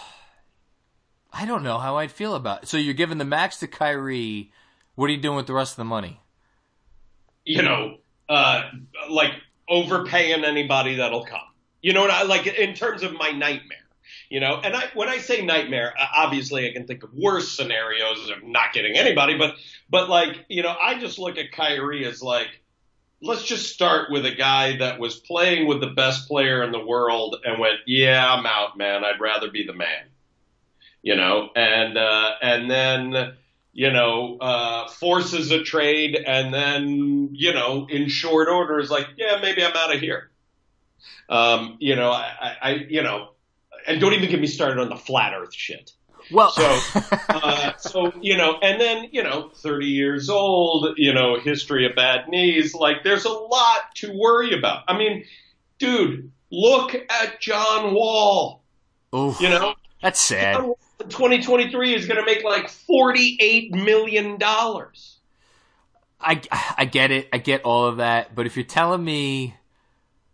[1.31, 2.63] I don't know how I'd feel about.
[2.63, 2.67] It.
[2.67, 4.51] So you're giving the max to Kyrie.
[4.95, 6.19] What are you doing with the rest of the money?
[7.45, 7.97] You know,
[8.31, 8.71] uh,
[9.09, 9.33] like
[9.67, 11.39] overpaying anybody that'll come.
[11.81, 13.77] You know what I like in terms of my nightmare.
[14.29, 18.29] You know, and I when I say nightmare, obviously I can think of worse scenarios
[18.29, 19.55] of not getting anybody, but
[19.89, 22.47] but like you know, I just look at Kyrie as like,
[23.21, 26.83] let's just start with a guy that was playing with the best player in the
[26.83, 29.03] world and went, yeah, I'm out, man.
[29.03, 30.05] I'd rather be the man.
[31.03, 33.33] You know, and uh, and then
[33.73, 39.07] you know uh, forces a trade, and then you know in short order is like,
[39.17, 40.29] yeah, maybe I'm out of here.
[41.29, 43.29] Um, you know, I, I, you know,
[43.87, 45.91] and don't even get me started on the flat Earth shit.
[46.31, 51.39] Well, So, uh, so you know, and then you know, 30 years old, you know,
[51.39, 52.73] history of bad knees.
[52.73, 54.83] Like, there's a lot to worry about.
[54.87, 55.25] I mean,
[55.79, 58.63] dude, look at John Wall.
[59.15, 60.55] Oof, You know, that's sad.
[60.55, 65.19] John Wall in 2023 is going to make like 48 million dollars.
[66.19, 66.41] I
[66.77, 67.29] I get it.
[67.33, 68.35] I get all of that.
[68.35, 69.55] But if you're telling me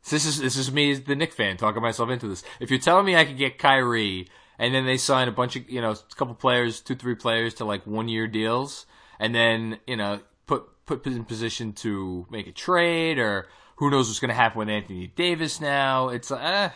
[0.10, 2.43] this is this is me as the Knick fan talking myself into this.
[2.60, 4.27] If you're telling me I could get Kyrie
[4.60, 7.53] and then they sign a bunch of you know a couple players, two three players
[7.56, 8.86] to like one year deals,
[9.19, 14.08] and then you know put put in position to make a trade or who knows
[14.08, 16.10] what's going to happen with Anthony Davis now?
[16.10, 16.71] It's uh,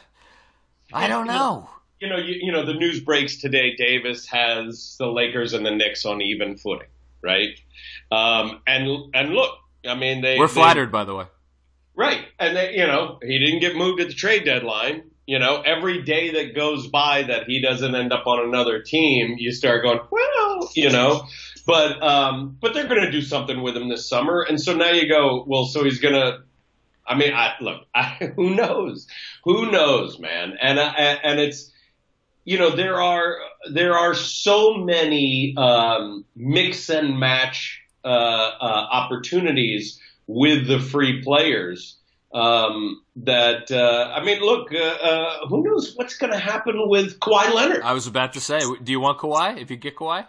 [0.93, 1.69] I don't know.
[2.01, 3.75] You know, you, you know, the news breaks today.
[3.75, 6.87] Davis has the Lakers and the Knicks on even footing,
[7.21, 7.49] right?
[8.11, 9.55] Um, and and look,
[9.87, 11.25] I mean, they We're they- flattered, by the way.
[11.95, 12.25] Right.
[12.39, 15.03] And they, you know, he didn't get moved at the trade deadline.
[15.27, 19.35] You know, every day that goes by that he doesn't end up on another team,
[19.37, 21.27] you start going, well, you know,
[21.67, 24.41] but, um, but they're going to do something with him this summer.
[24.41, 26.39] And so now you go, well, so he's going to,
[27.05, 29.07] I mean, I, look, I, who knows?
[29.43, 30.57] Who knows, man?
[30.59, 30.91] And, I,
[31.23, 31.70] and it's,
[32.45, 33.37] you know, there are,
[33.71, 41.97] there are so many, um, mix and match, uh, uh, opportunities with the free players.
[42.33, 47.19] Um, that uh, I mean, look, uh, uh, who knows what's going to happen with
[47.19, 47.81] Kawhi Leonard?
[47.81, 49.61] I was about to say, do you want Kawhi?
[49.61, 50.25] If you get Kawhi,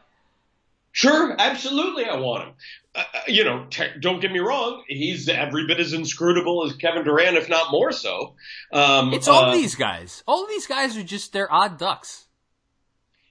[0.92, 2.54] Sure, absolutely, I want him.
[2.94, 7.04] Uh, you know, te- don't get me wrong, he's every bit as inscrutable as Kevin
[7.04, 8.34] Durant, if not more so.
[8.70, 10.22] Um, it's all uh, these guys.
[10.26, 12.26] All these guys are just they're odd ducks.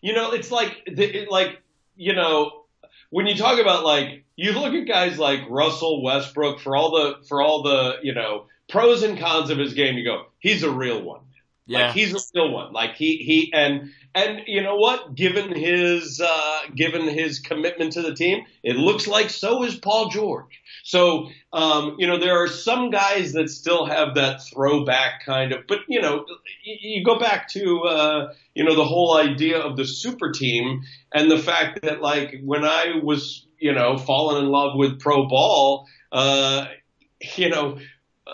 [0.01, 1.61] You know, it's like, it, like,
[1.95, 2.63] you know,
[3.11, 7.23] when you talk about like, you look at guys like Russell Westbrook for all the,
[7.27, 10.71] for all the, you know, pros and cons of his game, you go, he's a
[10.71, 11.21] real one.
[11.67, 12.73] Yeah, Like he's a real one.
[12.73, 15.15] Like he, he, and, and you know what?
[15.15, 20.09] Given his, uh, given his commitment to the team, it looks like so is Paul
[20.09, 20.61] George.
[20.83, 25.61] So, um, you know, there are some guys that still have that throwback kind of,
[25.67, 26.25] but you know,
[26.63, 31.31] you, go back to, uh, you know, the whole idea of the super team and
[31.31, 35.87] the fact that like when I was, you know, falling in love with pro ball,
[36.11, 36.65] uh,
[37.37, 37.77] you know,
[38.27, 38.31] uh,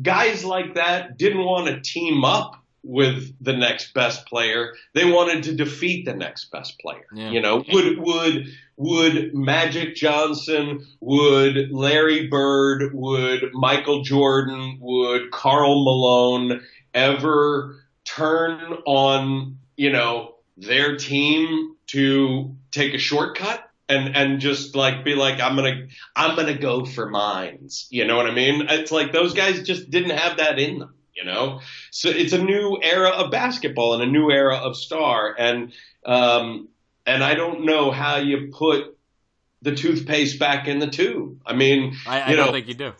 [0.00, 4.74] guys like that didn't want to team up with the next best player.
[4.94, 7.06] They wanted to defeat the next best player.
[7.14, 7.30] Yeah.
[7.30, 15.84] You know, would would would Magic Johnson, would Larry Bird, would Michael Jordan, would Karl
[15.84, 16.62] Malone
[16.94, 25.04] ever turn on, you know, their team to take a shortcut and and just like
[25.04, 27.86] be like I'm gonna I'm gonna go for mines.
[27.90, 28.66] You know what I mean?
[28.68, 30.94] It's like those guys just didn't have that in them.
[31.22, 31.60] You know,
[31.92, 35.72] so it's a new era of basketball and a new era of star, and
[36.04, 36.68] um,
[37.06, 38.98] and I don't know how you put
[39.60, 41.40] the toothpaste back in the tube.
[41.46, 42.92] I mean, I, I you don't think you do.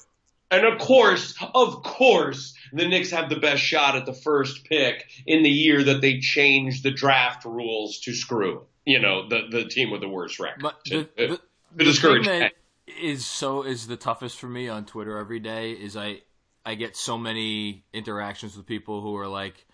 [0.53, 5.05] and of course, of course, the Knicks have the best shot at the first pick
[5.27, 9.65] in the year that they changed the draft rules to screw, you know, the the
[9.65, 10.63] team with the worst record.
[10.63, 11.41] But to, the, to the,
[11.75, 12.53] the discourage
[12.87, 16.21] is so is the toughest for me on Twitter every day is I
[16.65, 19.67] I get so many interactions with people who are like,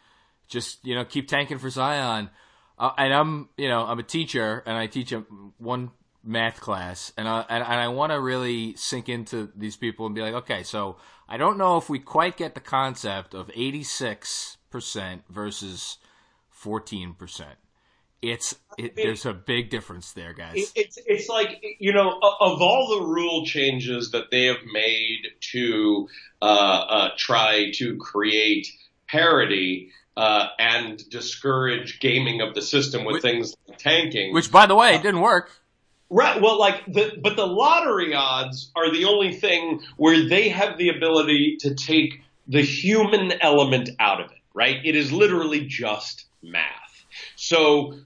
[0.48, 2.31] just you know, keep tanking for Zion,
[2.79, 5.20] uh, and I'm you know I'm a teacher and I teach a,
[5.59, 5.90] one
[6.24, 10.14] math class and I and, and I want to really sink into these people and
[10.14, 10.96] be like, okay, so
[11.29, 15.98] I don't know if we quite get the concept of 86 percent versus
[16.51, 17.59] 14 percent.
[18.20, 20.57] It's it, there's a big difference there, guys.
[20.57, 25.28] It- It's it's like you know of all the rule changes that they have made
[25.52, 26.09] to
[26.42, 28.66] uh, uh, try to create
[29.09, 34.33] parity uh, and discourage gaming of the system with Which- things like tanking.
[34.35, 35.50] Which, by the way, it didn't work.
[36.11, 36.40] Right.
[36.40, 40.88] Well, like the, but the lottery odds are the only thing where they have the
[40.88, 44.78] ability to take the human element out of it, right?
[44.85, 47.04] It is literally just math.
[47.37, 47.98] So,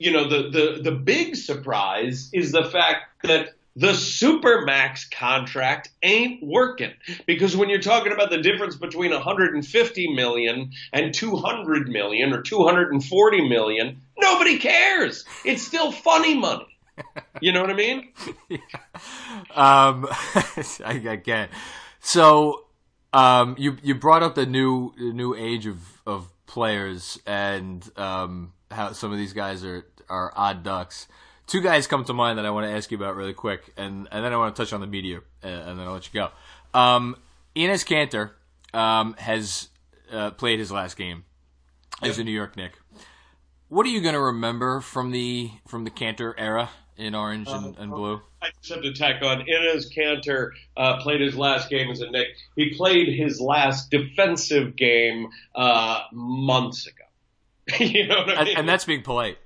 [0.00, 6.42] you know, the, the, the big surprise is the fact that the Supermax contract ain't
[6.42, 6.92] working
[7.26, 13.48] because when you're talking about the difference between 150 million and 200 million or 240
[13.48, 15.24] million, nobody cares.
[15.44, 16.66] It's still funny money.
[17.42, 18.12] You know what I mean?
[19.54, 20.06] Um,
[20.84, 21.50] I, I get.
[21.98, 22.66] So,
[23.12, 28.92] um, you you brought up the new new age of of players and um, how
[28.92, 31.06] some of these guys are are odd ducks.
[31.46, 34.06] Two guys come to mind that I want to ask you about really quick, and
[34.12, 36.20] and then I want to touch on the media, uh, and then I'll let you
[36.20, 36.28] go.
[36.78, 37.16] Um,
[37.56, 38.30] Enes Kanter
[38.78, 39.68] um, has
[40.12, 41.24] uh, played his last game
[42.02, 42.72] as a New York Knick.
[43.68, 47.76] What are you going to remember from the from the Kanter era in orange and,
[47.78, 48.20] and blue?
[48.42, 49.40] I just have to tack on.
[49.46, 52.28] Enes Kanter uh, played his last game as a Knick.
[52.56, 57.04] He played his last defensive game uh, months ago.
[57.84, 58.56] you know what I And, mean?
[58.56, 59.38] and that's being polite.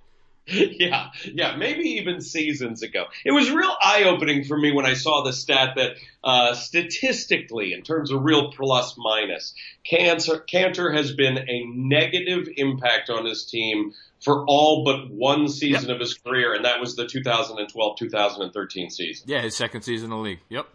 [0.47, 3.05] yeah, yeah, maybe even seasons ago.
[3.25, 7.73] It was real eye opening for me when I saw the stat that uh, statistically,
[7.73, 9.55] in terms of real plus minus,
[9.91, 15.91] Kanter, Kanter has been a negative impact on his team for all but one season
[15.91, 19.25] of his career, and that was the 2012-2013 season.
[19.27, 20.41] Yeah, his second season in the league.
[20.51, 20.67] Yep.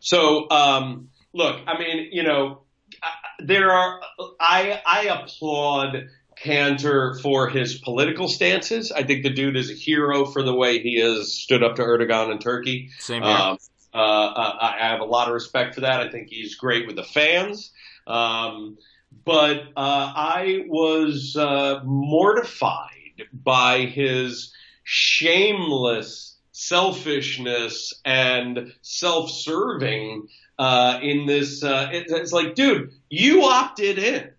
[0.00, 2.62] So, um, look, I mean, you know,
[3.38, 4.00] there are,
[4.40, 6.08] I, I applaud
[6.44, 8.92] Kanter for his political stances.
[8.92, 11.82] I think the dude is a hero for the way he has stood up to
[11.82, 12.90] Erdogan in Turkey.
[12.98, 13.32] Same here.
[13.32, 13.58] Um,
[13.94, 16.00] uh, I I have a lot of respect for that.
[16.00, 17.72] I think he's great with the fans.
[18.06, 18.78] Um,
[19.24, 24.52] but uh, I was uh, mortified by his
[24.84, 30.26] shameless selfishness and self-serving
[30.58, 31.62] uh, in this.
[31.62, 34.30] Uh, it, it's like, dude, you opted in.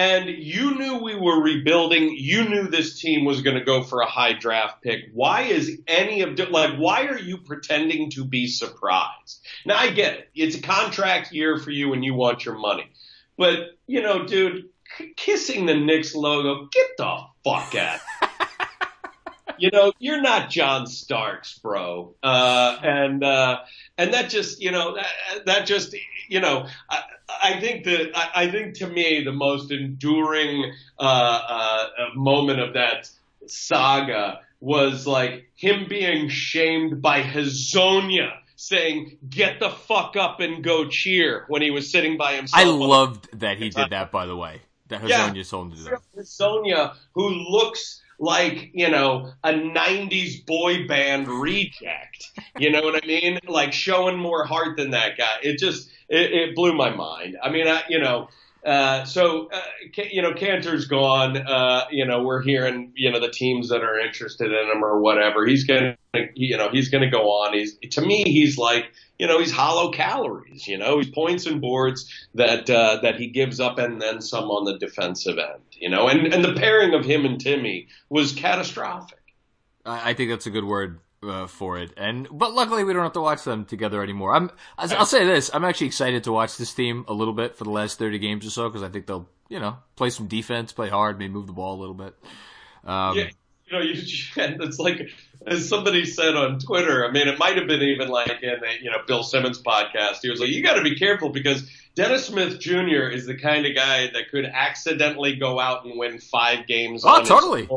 [0.00, 2.14] And you knew we were rebuilding.
[2.16, 5.10] You knew this team was going to go for a high draft pick.
[5.12, 9.46] Why is any of like why are you pretending to be surprised?
[9.66, 10.30] Now I get it.
[10.34, 12.90] It's a contract year for you and you want your money.
[13.36, 14.70] But, you know, dude,
[15.16, 18.00] kissing the Knicks logo, get the fuck out.
[19.60, 22.14] you know, you're not John Starks, bro.
[22.22, 23.60] Uh, and, uh,
[23.98, 25.94] and that just, you know, that, that just,
[26.28, 27.02] you know, I,
[27.42, 32.74] I think that, I, I think to me the most enduring, uh, uh, moment of
[32.74, 33.10] that
[33.46, 40.86] saga was like him being shamed by Hezonja saying, get the fuck up and go
[40.88, 42.60] cheer when he was sitting by himself.
[42.60, 44.60] I loved that he did that, by the way.
[44.88, 45.30] That Yeah.
[45.30, 46.26] Hezonja told him to do that.
[46.26, 52.30] Sonia, who looks like, you know, a 90s boy band reject.
[52.58, 53.38] You know what I mean?
[53.48, 55.38] Like showing more heart than that guy.
[55.42, 57.38] It just, it, it blew my mind.
[57.42, 58.28] I mean, I, you know,
[58.64, 59.62] uh, so, uh,
[60.10, 61.36] you know, Kanter's gone.
[61.36, 65.00] Uh, you know, we're hearing, you know, the teams that are interested in him or
[65.00, 65.46] whatever.
[65.46, 67.54] He's going to, you know, he's to go on.
[67.54, 71.60] He's, to me, he's like, you know, he's hollow calories, you know, he's points and
[71.60, 75.90] boards that, uh, that he gives up and then some on the defensive end, you
[75.90, 79.18] know, and, and the pairing of him and Timmy was catastrophic.
[79.84, 81.92] I think that's a good word uh, for it.
[81.96, 84.34] And but luckily we don't have to watch them together anymore.
[84.34, 87.64] I'm I'll say this: I'm actually excited to watch this team a little bit for
[87.64, 90.72] the last 30 games or so because I think they'll you know play some defense,
[90.72, 92.14] play hard, maybe move the ball a little bit.
[92.84, 93.28] Um, Yeah.
[93.66, 93.94] you know, you,
[94.36, 95.10] it's like
[95.46, 97.06] as somebody said on Twitter.
[97.06, 100.18] I mean, it might have been even like in a, you know Bill Simmons podcast.
[100.22, 103.08] He was like, you got to be careful because Dennis Smith Jr.
[103.08, 107.02] is the kind of guy that could accidentally go out and win five games.
[107.04, 107.68] Oh, totally.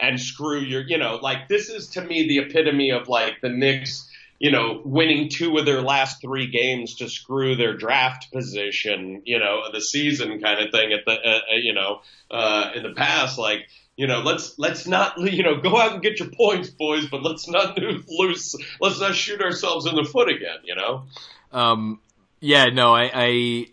[0.00, 3.48] And screw your, you know, like this is to me the epitome of like the
[3.48, 9.22] Knicks you know, winning two of their last three games to screw their draft position,
[9.24, 12.84] you know, the season kind of thing at the, uh, uh, you know, uh, in
[12.84, 16.28] the past, like, you know, let's, let's not, you know, go out and get your
[16.30, 17.76] points, boys, but let's not
[18.08, 21.04] lose, let's not shoot ourselves in the foot again, you know?
[21.52, 22.00] Um,
[22.38, 23.66] yeah, no, I, I,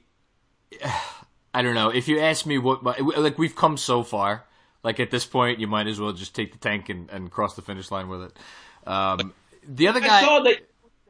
[1.53, 1.89] I don't know.
[1.89, 4.43] If you ask me what, like, we've come so far.
[4.85, 7.55] Like, at this point, you might as well just take the tank and, and cross
[7.55, 8.37] the finish line with it.
[8.87, 9.33] Um,
[9.67, 10.19] the other guy.
[10.19, 10.59] I saw that.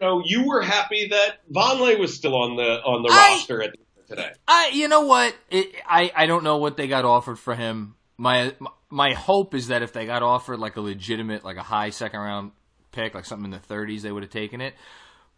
[0.01, 3.61] You know, you were happy that Vonleh was still on the on the I, roster
[3.61, 3.75] at
[4.07, 4.31] today.
[4.47, 5.35] I, you know what?
[5.49, 7.95] It, I I don't know what they got offered for him.
[8.17, 8.53] My
[8.89, 12.19] my hope is that if they got offered like a legitimate, like a high second
[12.19, 12.51] round
[12.91, 14.73] pick, like something in the 30s, they would have taken it.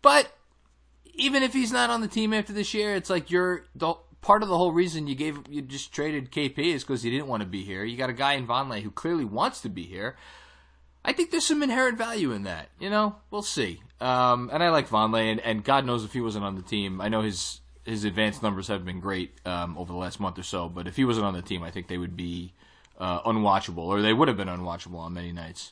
[0.02, 0.32] But
[1.16, 4.44] even if he's not on the team after this year, it's like you're the part
[4.44, 7.42] of the whole reason you gave you just traded KP is because he didn't want
[7.42, 7.84] to be here.
[7.84, 10.16] You got a guy in Vonleh who clearly wants to be here.
[11.06, 12.70] I think there's some inherent value in that.
[12.80, 13.82] You know, we'll see.
[14.02, 17.00] Um, and I like Vonleh, and, and God knows if he wasn't on the team,
[17.00, 20.44] I know his his advanced numbers have been great um, over the last month or
[20.44, 20.68] so.
[20.68, 22.54] But if he wasn't on the team, I think they would be
[23.00, 25.72] uh, unwatchable, or they would have been unwatchable on many nights.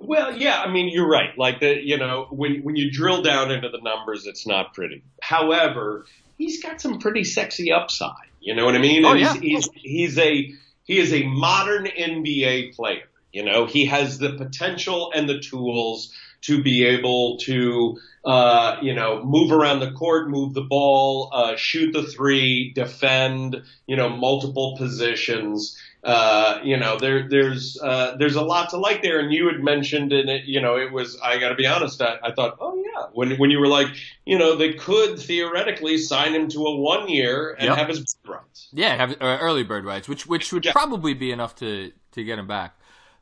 [0.00, 1.36] Well, yeah, I mean, you're right.
[1.38, 5.04] Like the, you know, when when you drill down into the numbers, it's not pretty.
[5.22, 6.06] However,
[6.44, 8.28] he's got some pretty sexy upside.
[8.40, 9.04] You know what I mean?
[9.04, 9.34] Oh, yeah.
[9.34, 13.08] he's, he's he's a he is a modern NBA player.
[13.32, 18.94] You know, he has the potential and the tools to be able to, uh, you
[18.94, 24.10] know, move around the court, move the ball, uh, shoot the three, defend, you know,
[24.10, 25.76] multiple positions.
[26.04, 29.20] Uh, you know, there, there's, uh, there's a lot to like there.
[29.20, 32.18] And you had mentioned in it, you know, it was, I gotta be honest, I,
[32.22, 33.88] I thought, oh yeah, when, when you were like,
[34.26, 37.78] you know, they could theoretically sign him to a one year and yep.
[37.78, 38.68] have his bird rights.
[38.72, 40.72] Yeah, have uh, early bird rights, which, which would yeah.
[40.72, 42.78] probably be enough to, to get him back.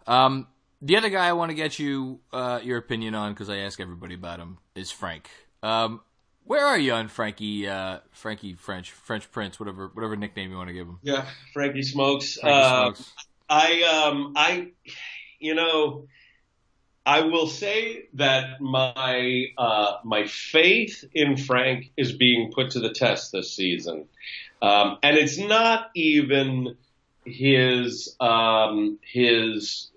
[0.08, 0.48] Um,
[0.80, 3.78] the other guy I want to get you uh, your opinion on because I ask
[3.78, 5.30] everybody about him is Frank.
[5.62, 6.00] Um,
[6.44, 7.68] where are you on Frankie?
[7.68, 10.98] Uh, Frankie French, French Prince, whatever, whatever nickname you want to give him.
[11.02, 12.38] Yeah, Frankie Smokes.
[12.40, 13.12] Frankie uh, Smokes.
[13.48, 14.68] I, um, I,
[15.38, 16.06] you know,
[17.04, 22.92] I will say that my uh, my faith in Frank is being put to the
[22.92, 24.06] test this season,
[24.60, 26.76] um, and it's not even
[27.24, 29.90] his um, his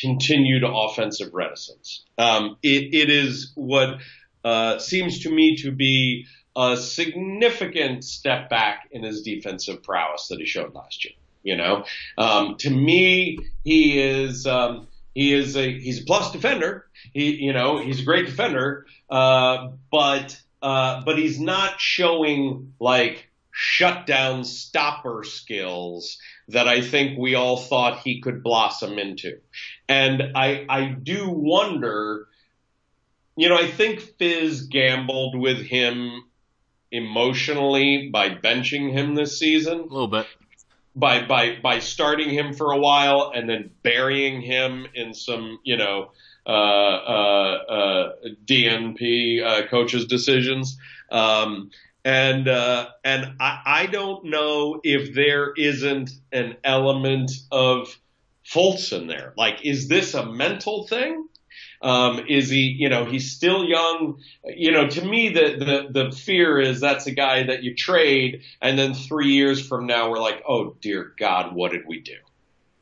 [0.00, 2.04] continued offensive reticence.
[2.18, 3.98] Um, it, it is what
[4.44, 6.26] uh, seems to me to be
[6.56, 11.14] a significant step back in his defensive prowess that he showed last year.
[11.42, 11.84] You know,
[12.16, 16.86] um, to me, he is um, he is a he's a plus defender.
[17.12, 23.28] He you know he's a great defender, uh, but uh, but he's not showing like
[23.52, 26.18] shutdown stopper skills
[26.48, 29.38] that I think we all thought he could blossom into.
[29.88, 32.26] And I, I do wonder,
[33.36, 36.24] you know, I think Fizz gambled with him
[36.90, 39.80] emotionally by benching him this season.
[39.80, 40.26] A little bit.
[40.94, 45.78] By, by, by starting him for a while and then burying him in some, you
[45.78, 46.10] know,
[46.46, 48.12] uh, uh, uh,
[48.44, 50.76] DNP, uh, coaches decisions.
[51.10, 51.70] Um,
[52.04, 57.96] and uh, and I, I don't know if there isn't an element of
[58.44, 59.34] Fultz in there.
[59.36, 61.28] Like, is this a mental thing?
[61.82, 64.20] Um, is he, you know, he's still young.
[64.44, 68.42] You know, to me, the, the, the fear is that's a guy that you trade
[68.60, 72.14] and then three years from now we're like, oh dear God, what did we do?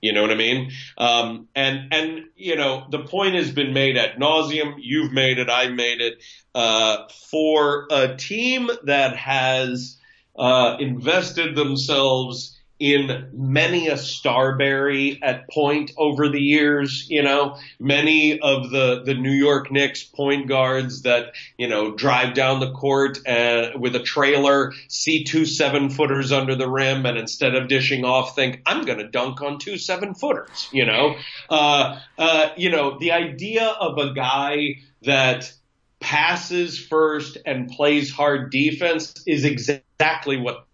[0.01, 0.71] You know what I mean?
[0.97, 4.77] Um, and and you know the point has been made at nauseum.
[4.79, 5.51] You've made it.
[5.51, 6.23] I made it.
[6.55, 9.99] Uh, for a team that has
[10.39, 18.41] uh, invested themselves in many a Starbury at point over the years, you know, many
[18.41, 23.19] of the, the New York Knicks point guards that, you know, drive down the court
[23.27, 28.07] and, with a trailer, see two seven footers under the rim and instead of dishing
[28.07, 31.17] off think, I'm going to dunk on two seven footers, you know,
[31.51, 35.53] uh, uh, you know, the idea of a guy that
[36.01, 40.67] passes first and plays hard defense is exactly what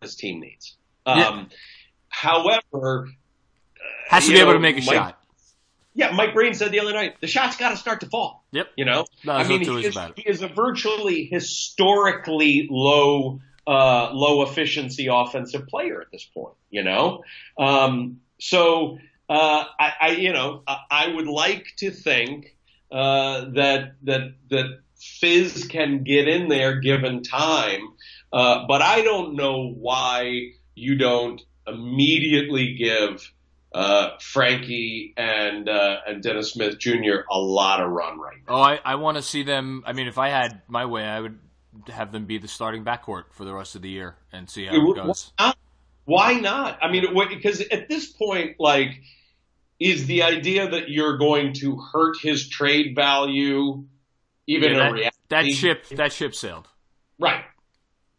[0.00, 0.77] this team needs.
[1.08, 1.44] Um, yeah.
[2.08, 3.08] However,
[4.08, 5.18] has to be able to make a Mike, shot.
[5.94, 8.44] Yeah, Mike Breen said the other night, the shot's got to start to fall.
[8.52, 8.68] Yep.
[8.76, 14.42] You know, no, I mean, he is, he is, a virtually historically low, uh, low
[14.42, 16.54] efficiency offensive player at this point.
[16.70, 17.24] You know,
[17.58, 18.98] um, so
[19.28, 22.56] uh, I, I, you know, I, I would like to think
[22.90, 27.82] uh, that that that Fizz can get in there given time,
[28.32, 33.32] uh, but I don't know why you don't immediately give
[33.74, 37.20] uh, Frankie and uh, and Dennis Smith Jr.
[37.30, 38.54] a lot of run right now.
[38.54, 39.82] Oh, I, I want to see them.
[39.86, 41.38] I mean, if I had my way, I would
[41.88, 44.74] have them be the starting backcourt for the rest of the year and see how
[44.74, 45.32] it goes.
[45.36, 45.58] Why not?
[46.04, 46.78] Why not?
[46.82, 49.02] I mean, because at this point, like,
[49.78, 53.84] is the idea that you're going to hurt his trade value
[54.46, 55.10] even Yeah, a reality?
[55.28, 56.66] that, that ship that ship sailed.
[57.18, 57.44] Right.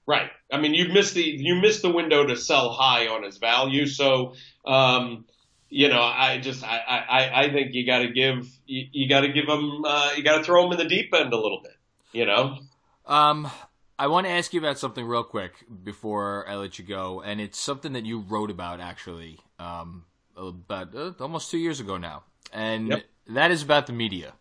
[0.10, 0.32] Right.
[0.52, 3.86] I mean, you missed the you missed the window to sell high on his value.
[3.86, 4.34] So,
[4.66, 5.26] um,
[5.70, 9.22] you know, I just I I, I think you got to give you, you got
[9.22, 11.62] to give him uh, you got to throw him in the deep end a little
[11.62, 11.76] bit.
[12.12, 12.58] You know.
[13.06, 13.52] Um,
[14.00, 15.54] I want to ask you about something real quick
[15.84, 20.06] before I let you go, and it's something that you wrote about actually um,
[20.36, 23.04] about uh, almost two years ago now, and Yep.
[23.28, 24.34] that is about the media.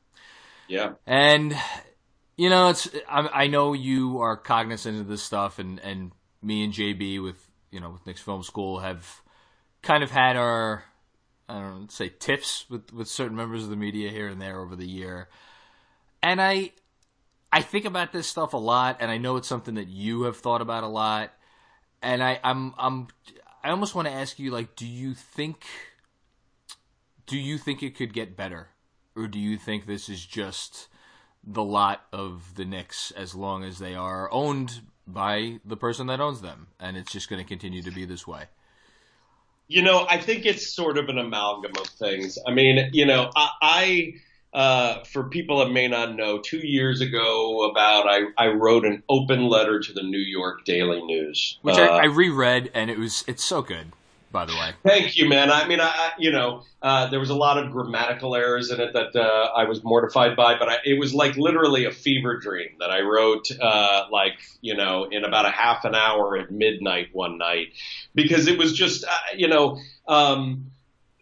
[0.67, 0.93] Yeah.
[1.07, 1.55] And
[2.39, 6.65] you know, it's I, I know you are cognizant of this stuff, and and me
[6.65, 9.21] and JB with you know with Knicks Film School have
[9.83, 10.85] kind of had our
[11.49, 14.61] I don't know, say tips with with certain members of the media here and there
[14.61, 15.29] over the year,
[16.23, 16.71] and I
[17.53, 20.37] I think about this stuff a lot, and I know it's something that you have
[20.37, 21.33] thought about a lot,
[22.01, 23.09] and I I'm I'm
[23.65, 25.65] I almost want to ask you like, do you think
[27.27, 28.69] do you think it could get better?
[29.17, 30.87] Or do you think this is just
[31.51, 36.21] the lot of the Knicks as long as they are owned by the person that
[36.21, 38.45] owns them and it's just going to continue to be this way?
[39.67, 42.39] You know, I think it's sort of an amalgam of things.
[42.47, 44.15] I mean, you know, I, I
[44.53, 49.03] uh, for people that may not know, two years ago, about I, I wrote an
[49.09, 52.99] open letter to the New York Daily News, Which Uh, I, I reread and it
[52.99, 53.93] was it's so good,
[54.31, 54.73] by the way.
[54.85, 55.51] Thank you, man.
[55.51, 58.93] I mean, I, you know, uh, there was a lot of grammatical errors in it
[58.93, 62.69] that uh, I was mortified by, but I, it was like literally a fever dream
[62.81, 67.09] that I wrote, uh, like you know, in about a half an hour at midnight
[67.13, 67.69] one night,
[68.15, 70.71] because it was just, uh, you know, um,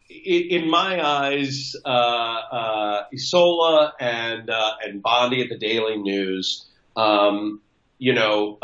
[0.08, 4.50] in, my eyes, uh, uh, Isola and
[4.84, 7.60] and Bondy at the Daily News, um,
[7.98, 8.58] you know,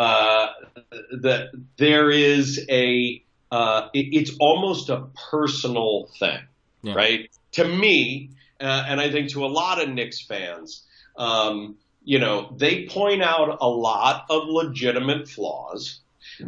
[0.91, 3.23] the, there is a
[3.53, 6.41] uh, it, it's almost a personal thing,
[6.83, 6.95] Yeah.
[6.95, 7.31] right?
[7.53, 10.83] To me, uh, and I think to a lot of Knicks fans,
[11.19, 16.01] um, you know, they point out a lot of legitimate flaws,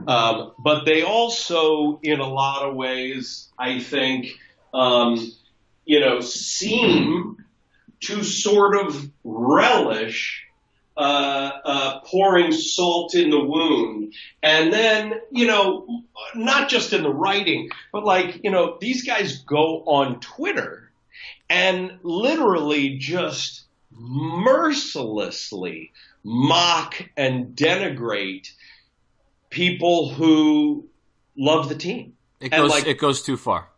[0.09, 4.29] um, but they also, in a lot of ways, I think,
[4.73, 5.31] um,
[5.85, 7.45] you know, seem
[8.01, 10.44] to sort of relish
[10.97, 14.15] uh, uh, pouring salt in the wound.
[14.43, 16.03] And then, you know,
[16.35, 20.91] not just in the writing, but like, you know, these guys go on Twitter
[21.51, 25.93] and literally just mercilessly
[26.23, 28.51] mock and denigrate
[29.51, 30.87] people who
[31.37, 32.15] love the team.
[32.41, 33.69] It And, goes like- it goes too far.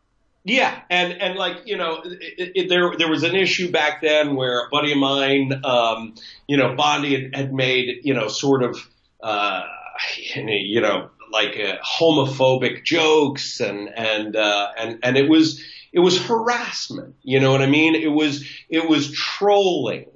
[0.47, 4.36] Yeah, and and like you know, it, it, there there was an issue back then
[4.36, 6.14] where a buddy of mine, um,
[6.47, 8.78] you know, Bondy had, had made you know sort of
[9.20, 9.64] uh,
[10.36, 15.61] you know like uh, homophobic jokes and and uh, and and it was
[15.92, 17.16] it was harassment.
[17.24, 17.97] You know what I mean?
[17.97, 20.07] It was it was trolling,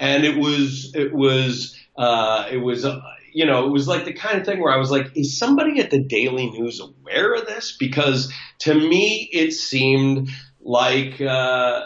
[0.00, 2.84] and it was it was uh, it was.
[2.84, 3.00] Uh,
[3.36, 5.78] you know, it was like the kind of thing where I was like, is somebody
[5.78, 7.76] at the Daily News aware of this?
[7.78, 11.84] Because to me, it seemed like, uh,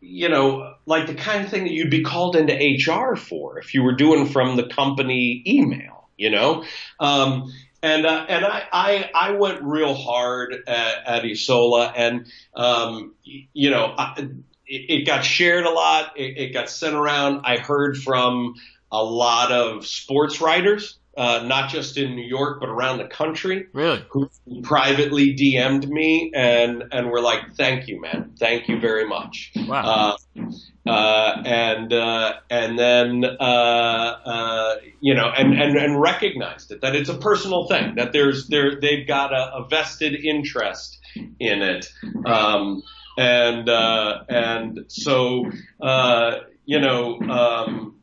[0.00, 3.74] you know, like the kind of thing that you'd be called into HR for if
[3.74, 6.62] you were doing from the company email, you know?
[7.00, 7.52] Um,
[7.82, 13.70] and, uh, and I, I, I went real hard at, at Isola and, um, you
[13.70, 14.28] know, I,
[14.72, 16.16] it, it got shared a lot.
[16.16, 17.40] It, it got sent around.
[17.44, 18.54] I heard from
[18.92, 23.66] a lot of sports writers, uh, not just in New York, but around the country
[23.72, 24.04] Really?
[24.10, 24.30] who
[24.62, 28.32] privately DM'd me and and were like, "Thank you, man.
[28.38, 30.16] Thank you very much." Wow.
[30.36, 30.42] Uh,
[30.90, 36.94] uh, and uh, and then uh, uh, you know, and, and and recognized it that
[36.94, 41.86] it's a personal thing that there's there they've got a, a vested interest in it,
[42.26, 42.82] um,
[43.18, 47.18] and uh, and so uh, you know.
[47.20, 47.96] Um,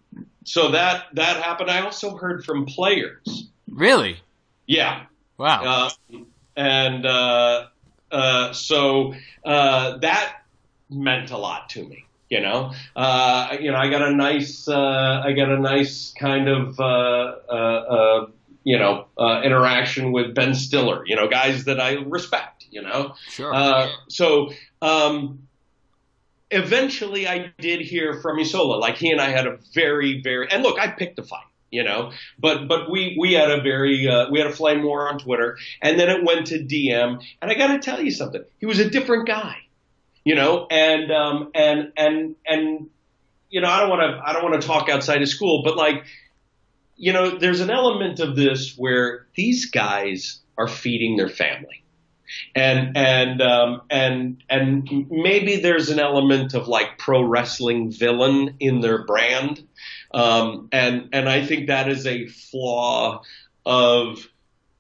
[0.50, 1.70] so that that happened.
[1.70, 3.50] I also heard from players.
[3.72, 4.18] Really?
[4.66, 5.06] Yeah,
[5.38, 5.64] Wow.
[5.64, 5.90] uh,
[6.56, 7.68] and uh,
[8.12, 9.14] uh, so
[9.46, 10.34] uh, that
[10.90, 12.06] meant a lot to me.
[12.30, 16.48] You know, uh, you know, I got a nice, uh, I got a nice kind
[16.48, 16.84] of, uh,
[17.50, 18.28] uh, uh,
[18.64, 21.04] you know, uh, interaction with Ben Stiller.
[21.08, 22.60] You know, guys that I respect.
[22.72, 23.16] you know?
[23.30, 23.54] Sure.
[23.54, 25.48] Uh, so, um,
[26.52, 28.78] eventually I did hear from Isola.
[28.78, 31.84] Like he and I had a very, very, and look, I picked a fight, you
[31.84, 35.20] know, but, but we, we had a very, uh, we had a flame war on
[35.20, 38.44] Twitter and then it went to DM and I got to tell you something.
[38.60, 39.58] He was a different guy,
[40.24, 42.90] you know, and, um, and, and, and,
[43.50, 45.76] you know, I don't want to, I don't want to talk outside of school, but
[45.76, 46.06] like,
[46.98, 51.84] you know, there's an element of this where these guys are feeding their family
[52.56, 58.82] and and um, and and maybe there's an element of like pro wrestling villain in
[58.82, 59.66] their brand,
[60.14, 63.22] um, and and I think that is a flaw
[63.66, 64.28] of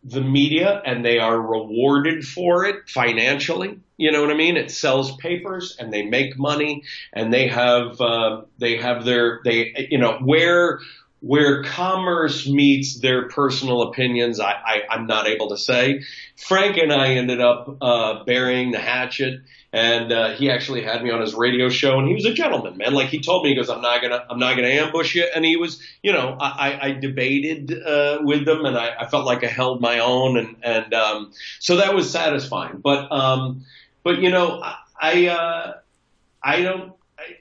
[0.03, 3.79] the media, and they are rewarded for it financially.
[3.97, 4.55] You know what I mean?
[4.55, 9.87] It sells papers, and they make money, and they have uh, they have their they
[9.91, 10.79] you know where
[11.21, 16.03] where commerce meets their personal opinions, I, I, I'm not able to say.
[16.37, 19.41] Frank and I ended up uh, burying the hatchet,
[19.73, 22.77] and uh, he actually had me on his radio show, and he was a gentleman,
[22.77, 22.93] man.
[22.93, 25.43] Like he told me, he goes, "I'm not gonna, I'm not gonna ambush you," and
[25.43, 29.43] he was, you know, I, I debated uh, with them, and I, I felt like
[29.43, 32.77] I held my own, and and um, so that was satisfying.
[32.77, 33.65] But um,
[34.03, 35.73] but you know, I, I, uh,
[36.41, 36.93] I don't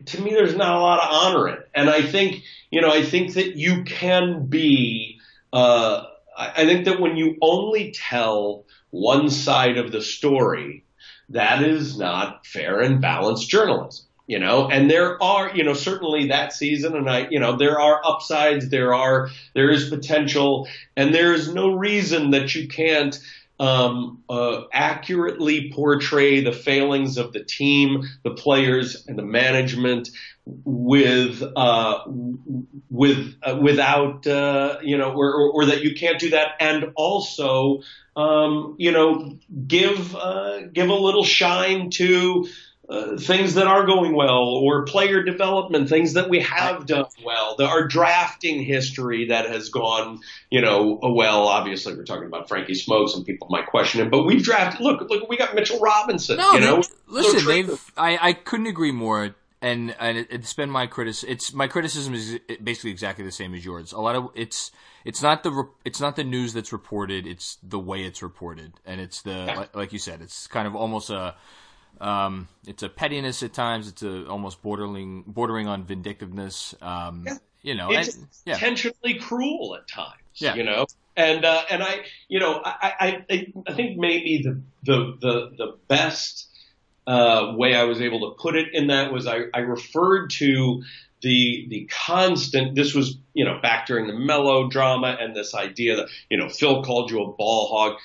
[0.07, 1.59] to me, there's not a lot of honor in.
[1.75, 5.21] And I think, you know, I think that you can be,
[5.53, 6.05] uh,
[6.37, 10.85] I think that when you only tell one side of the story,
[11.31, 14.05] that is not fair and balanced journalism.
[14.27, 17.81] You know, and there are, you know, certainly that season, and I, you know, there
[17.81, 20.69] are upsides, there are, there is potential,
[20.99, 23.19] and there is no reason that you can't,
[23.61, 30.09] um, uh, accurately portray the failings of the team, the players, and the management
[30.47, 32.05] with uh,
[32.89, 36.93] with uh, without uh, you know, or, or, or, that you can't do that, and
[36.95, 37.83] also
[38.17, 42.49] um, you know, give uh, give a little shine to
[42.89, 47.55] uh, things that are going well or player development, things that we have done well,
[47.57, 50.21] the, our drafting history that has gone,
[50.51, 54.25] you know, well, obviously we're talking about Frankie Smokes and people might question him, but
[54.25, 56.83] we've drafted, look, look, we got Mitchell Robinson, no, you know.
[57.09, 59.35] Listen, they've, I, I couldn't agree more.
[59.61, 61.31] And, and it, it's been my criticism.
[61.31, 63.91] It's my criticism is basically exactly the same as yours.
[63.91, 64.71] A lot of it's
[65.05, 67.27] it's not the it's not the news that's reported.
[67.27, 69.57] It's the way it's reported, and it's the yeah.
[69.57, 70.23] like, like you said.
[70.23, 71.35] It's kind of almost a
[72.01, 73.89] um, it's a pettiness at times.
[73.89, 76.75] It's a almost bordering bordering on vindictiveness.
[76.81, 77.35] Um, yeah.
[77.63, 78.55] You know, it's and, yeah.
[78.55, 80.15] intentionally cruel at times.
[80.35, 80.55] Yeah.
[80.55, 80.87] You know,
[81.17, 85.77] and uh, and I, you know, I, I I think maybe the the the the
[85.89, 86.49] best
[87.07, 90.83] uh, way I was able to put it in that was I, I referred to
[91.21, 96.09] the the constant this was you know back during the melodrama and this idea that
[96.31, 97.99] you know Phil called you a ball hog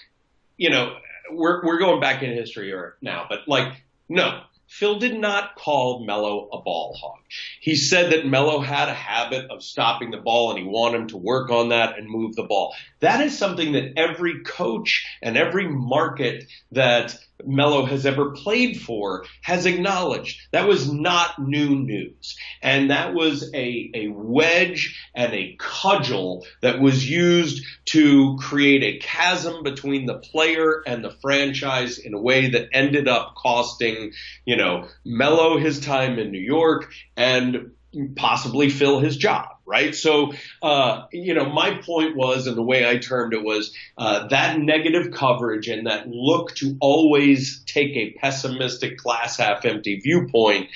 [0.57, 0.97] you know
[1.31, 6.49] we're we're going back in history now, but like no, Phil did not call Melo
[6.51, 7.22] a ball hog.
[7.59, 11.07] He said that Melo had a habit of stopping the ball and he wanted him
[11.09, 12.75] to work on that and move the ball.
[12.99, 19.25] That is something that every coach and every market that Melo has ever played for
[19.41, 20.39] has acknowledged.
[20.51, 22.38] That was not new news.
[22.61, 28.99] And that was a, a wedge and a cudgel that was used to create a
[28.99, 34.13] chasm between the player and the franchise in a way that ended up costing,
[34.45, 36.91] you know, Melo his time in New York
[37.24, 37.71] and
[38.15, 39.95] possibly Phil his job right?
[39.95, 44.28] So, uh, you know, my point was, and the way I termed it was, uh,
[44.28, 50.69] that negative coverage and that look to always take a pessimistic glass half empty viewpoint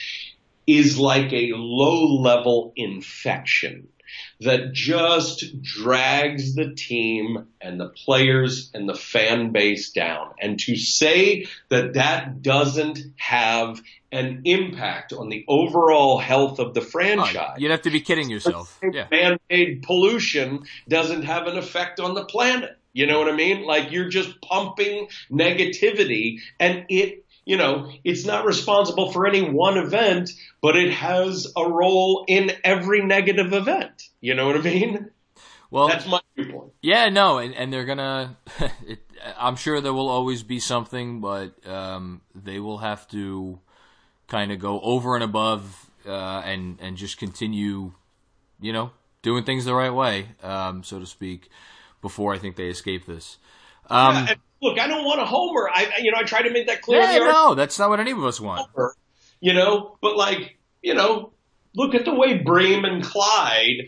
[0.65, 3.87] is like a low level infection
[4.41, 10.31] that just drags the team and the players and the fan base down.
[10.39, 16.81] And to say that that doesn't have an impact on the overall health of the
[16.81, 17.35] franchise.
[17.55, 18.79] Oh, you'd have to be kidding yourself.
[18.81, 19.07] Yeah.
[19.11, 22.77] Man-made pollution doesn't have an effect on the planet.
[22.93, 23.63] You know what I mean?
[23.63, 29.77] Like you're just pumping negativity and it you know, it's not responsible for any one
[29.77, 30.31] event,
[30.61, 34.03] but it has a role in every negative event.
[34.19, 35.11] You know what I mean?
[35.71, 36.73] Well, that's my viewpoint.
[36.81, 38.37] Yeah, no, and, and they're gonna.
[38.85, 38.99] It,
[39.37, 43.59] I'm sure there will always be something, but um, they will have to
[44.27, 47.93] kind of go over and above uh, and and just continue,
[48.61, 48.91] you know,
[49.21, 51.49] doing things the right way, um, so to speak,
[52.01, 53.37] before I think they escape this.
[53.89, 55.69] Um, yeah, look, I don't want a homer.
[55.71, 57.01] I you know I try to make that clear.
[57.01, 58.69] Yeah, no, that's not what any of us want.
[58.73, 58.93] Homer,
[59.39, 61.31] you know, but like you know,
[61.75, 63.87] look at the way Breen and Clyde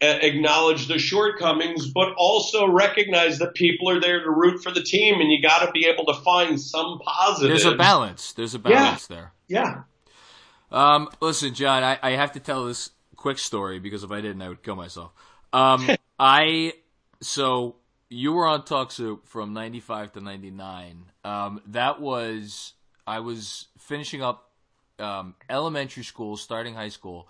[0.00, 5.20] acknowledge the shortcomings, but also recognize that people are there to root for the team,
[5.20, 7.50] and you got to be able to find some positive.
[7.50, 8.32] There's a balance.
[8.32, 9.16] There's a balance yeah.
[9.16, 9.32] there.
[9.48, 9.82] Yeah.
[10.72, 14.40] Um, listen, John, I, I have to tell this quick story because if I didn't,
[14.40, 15.12] I would kill myself.
[15.52, 15.88] Um,
[16.18, 16.74] I
[17.20, 17.76] so
[18.10, 21.06] you were on Talk Soup from '95 to '99.
[21.24, 22.74] Um, that was
[23.06, 24.50] I was finishing up
[24.98, 27.28] um, elementary school, starting high school.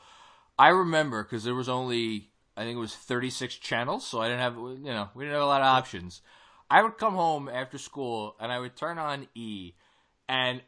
[0.59, 4.41] I remember because there was only I think it was 36 channels, so I didn't
[4.41, 6.23] have you know we didn't have a lot of options.
[6.71, 9.73] I would come home after school and I would turn on E,
[10.29, 10.63] and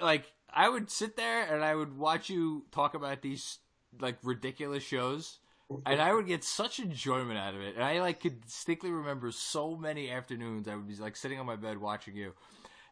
[0.00, 3.58] like I would sit there and I would watch you talk about these
[3.98, 5.38] like ridiculous shows
[5.84, 7.74] and I would get such enjoyment out of it.
[7.74, 11.46] And I like could distinctly remember so many afternoons I would be like sitting on
[11.46, 12.32] my bed watching you,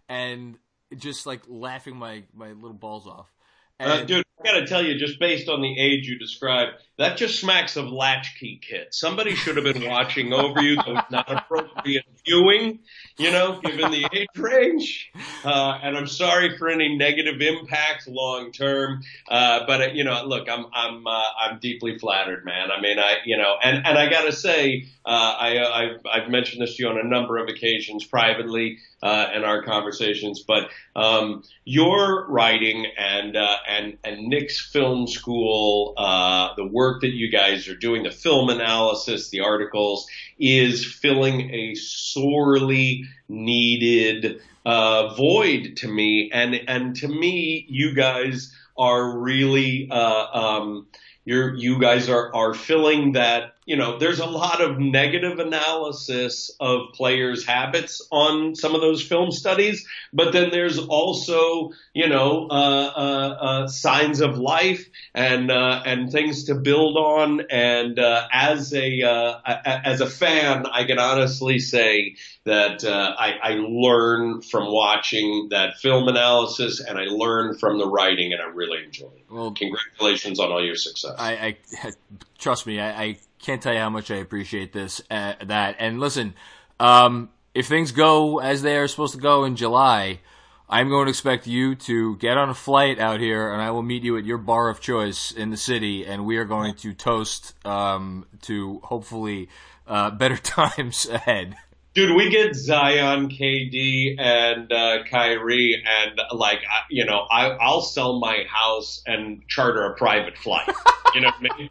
[0.08, 0.56] and
[0.96, 3.32] just like laughing my my little balls off.
[3.80, 7.16] Uh, and, dude, I gotta tell you, just based on the age you described, that
[7.16, 8.88] just smacks of latchkey kid.
[8.92, 10.76] Somebody should have been watching over you.
[10.76, 12.78] That was not appropriate viewing,
[13.18, 15.10] you know, given the age range.
[15.44, 19.02] Uh, and I'm sorry for any negative impact long term.
[19.28, 22.70] Uh, but uh, you know, look, I'm I'm uh, I'm deeply flattered, man.
[22.70, 26.62] I mean, I you know, and and I gotta say, uh, I I've, I've mentioned
[26.62, 31.44] this to you on a number of occasions privately uh, in our conversations, but um,
[31.66, 37.68] your writing and uh, and and Knicks film school, uh, the work that you guys
[37.68, 40.06] are doing, the film analysis, the articles,
[40.38, 48.56] is filling a sorely needed uh, void to me, and and to me, you guys
[48.78, 49.88] are really.
[49.90, 50.86] Uh, um,
[51.26, 56.50] you're, you guys are, are filling that, you know, there's a lot of negative analysis
[56.60, 62.48] of players' habits on some of those film studies, but then there's also, you know,
[62.50, 67.42] uh, uh, uh, signs of life and, uh, and things to build on.
[67.50, 73.50] And, uh, as a, uh, as a fan, I can honestly say that, I, I
[73.54, 78.84] learn from watching that film analysis and I learn from the writing and I really
[78.84, 79.24] enjoy it.
[79.30, 81.14] Well, congratulations on all your success.
[81.18, 81.92] I, I
[82.38, 82.80] trust me.
[82.80, 85.00] I, I, can't tell you how much I appreciate this.
[85.10, 86.34] Uh, that and listen,
[86.80, 90.20] um, if things go as they are supposed to go in July,
[90.68, 93.82] I'm going to expect you to get on a flight out here, and I will
[93.82, 96.94] meet you at your bar of choice in the city, and we are going to
[96.94, 99.48] toast um, to hopefully
[99.86, 101.56] uh, better times ahead.
[101.92, 106.58] Dude, we get Zion, KD, and uh, Kyrie, and like
[106.90, 110.68] you know, I, I'll sell my house and charter a private flight.
[111.14, 111.70] You know what I mean?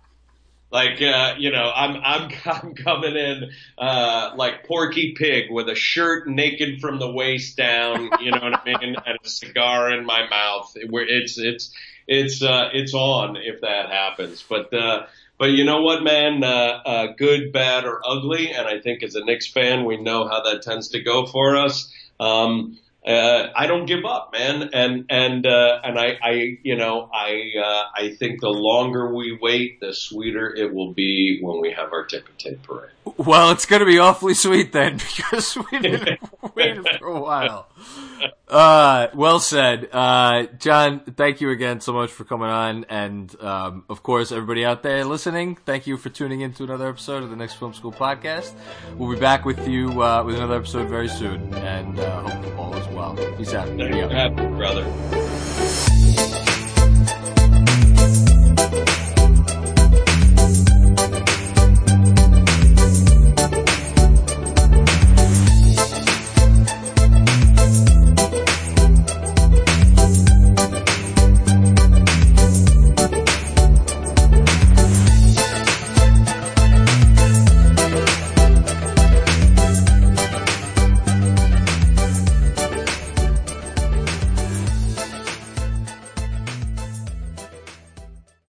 [0.74, 5.76] Like uh, you know, I'm I'm I'm coming in uh, like Porky Pig with a
[5.76, 8.10] shirt naked from the waist down.
[8.20, 8.96] You know what I mean?
[9.06, 10.72] And a cigar in my mouth.
[10.76, 11.72] It's it's
[12.08, 14.44] it's uh, it's on if that happens.
[14.50, 15.06] But uh,
[15.38, 16.44] but you know what, man?
[16.44, 20.28] Uh, uh, good, bad, or ugly, and I think as a Knicks fan, we know
[20.28, 21.94] how that tends to go for us.
[22.20, 24.70] Um, uh, I don't give up, man.
[24.74, 29.38] And and uh, and I, I you know I uh, I think the longer we
[29.41, 32.91] wait, the sweeter it will be when we have our ticker tape parade.
[33.18, 36.18] Well, it's going to be awfully sweet then because we've been
[36.56, 37.68] waiting for a while.
[38.48, 39.90] uh, well said.
[39.92, 42.86] Uh, John, thank you again so much for coming on.
[42.90, 46.90] And um, of course, everybody out there listening, thank you for tuning in to another
[46.90, 48.54] episode of the Knicks Film School podcast.
[48.98, 51.54] We'll be back with you uh, with another episode very soon.
[51.56, 53.16] And uh, hope all is well.
[53.38, 53.68] Peace out.
[53.68, 54.84] Thanks brother.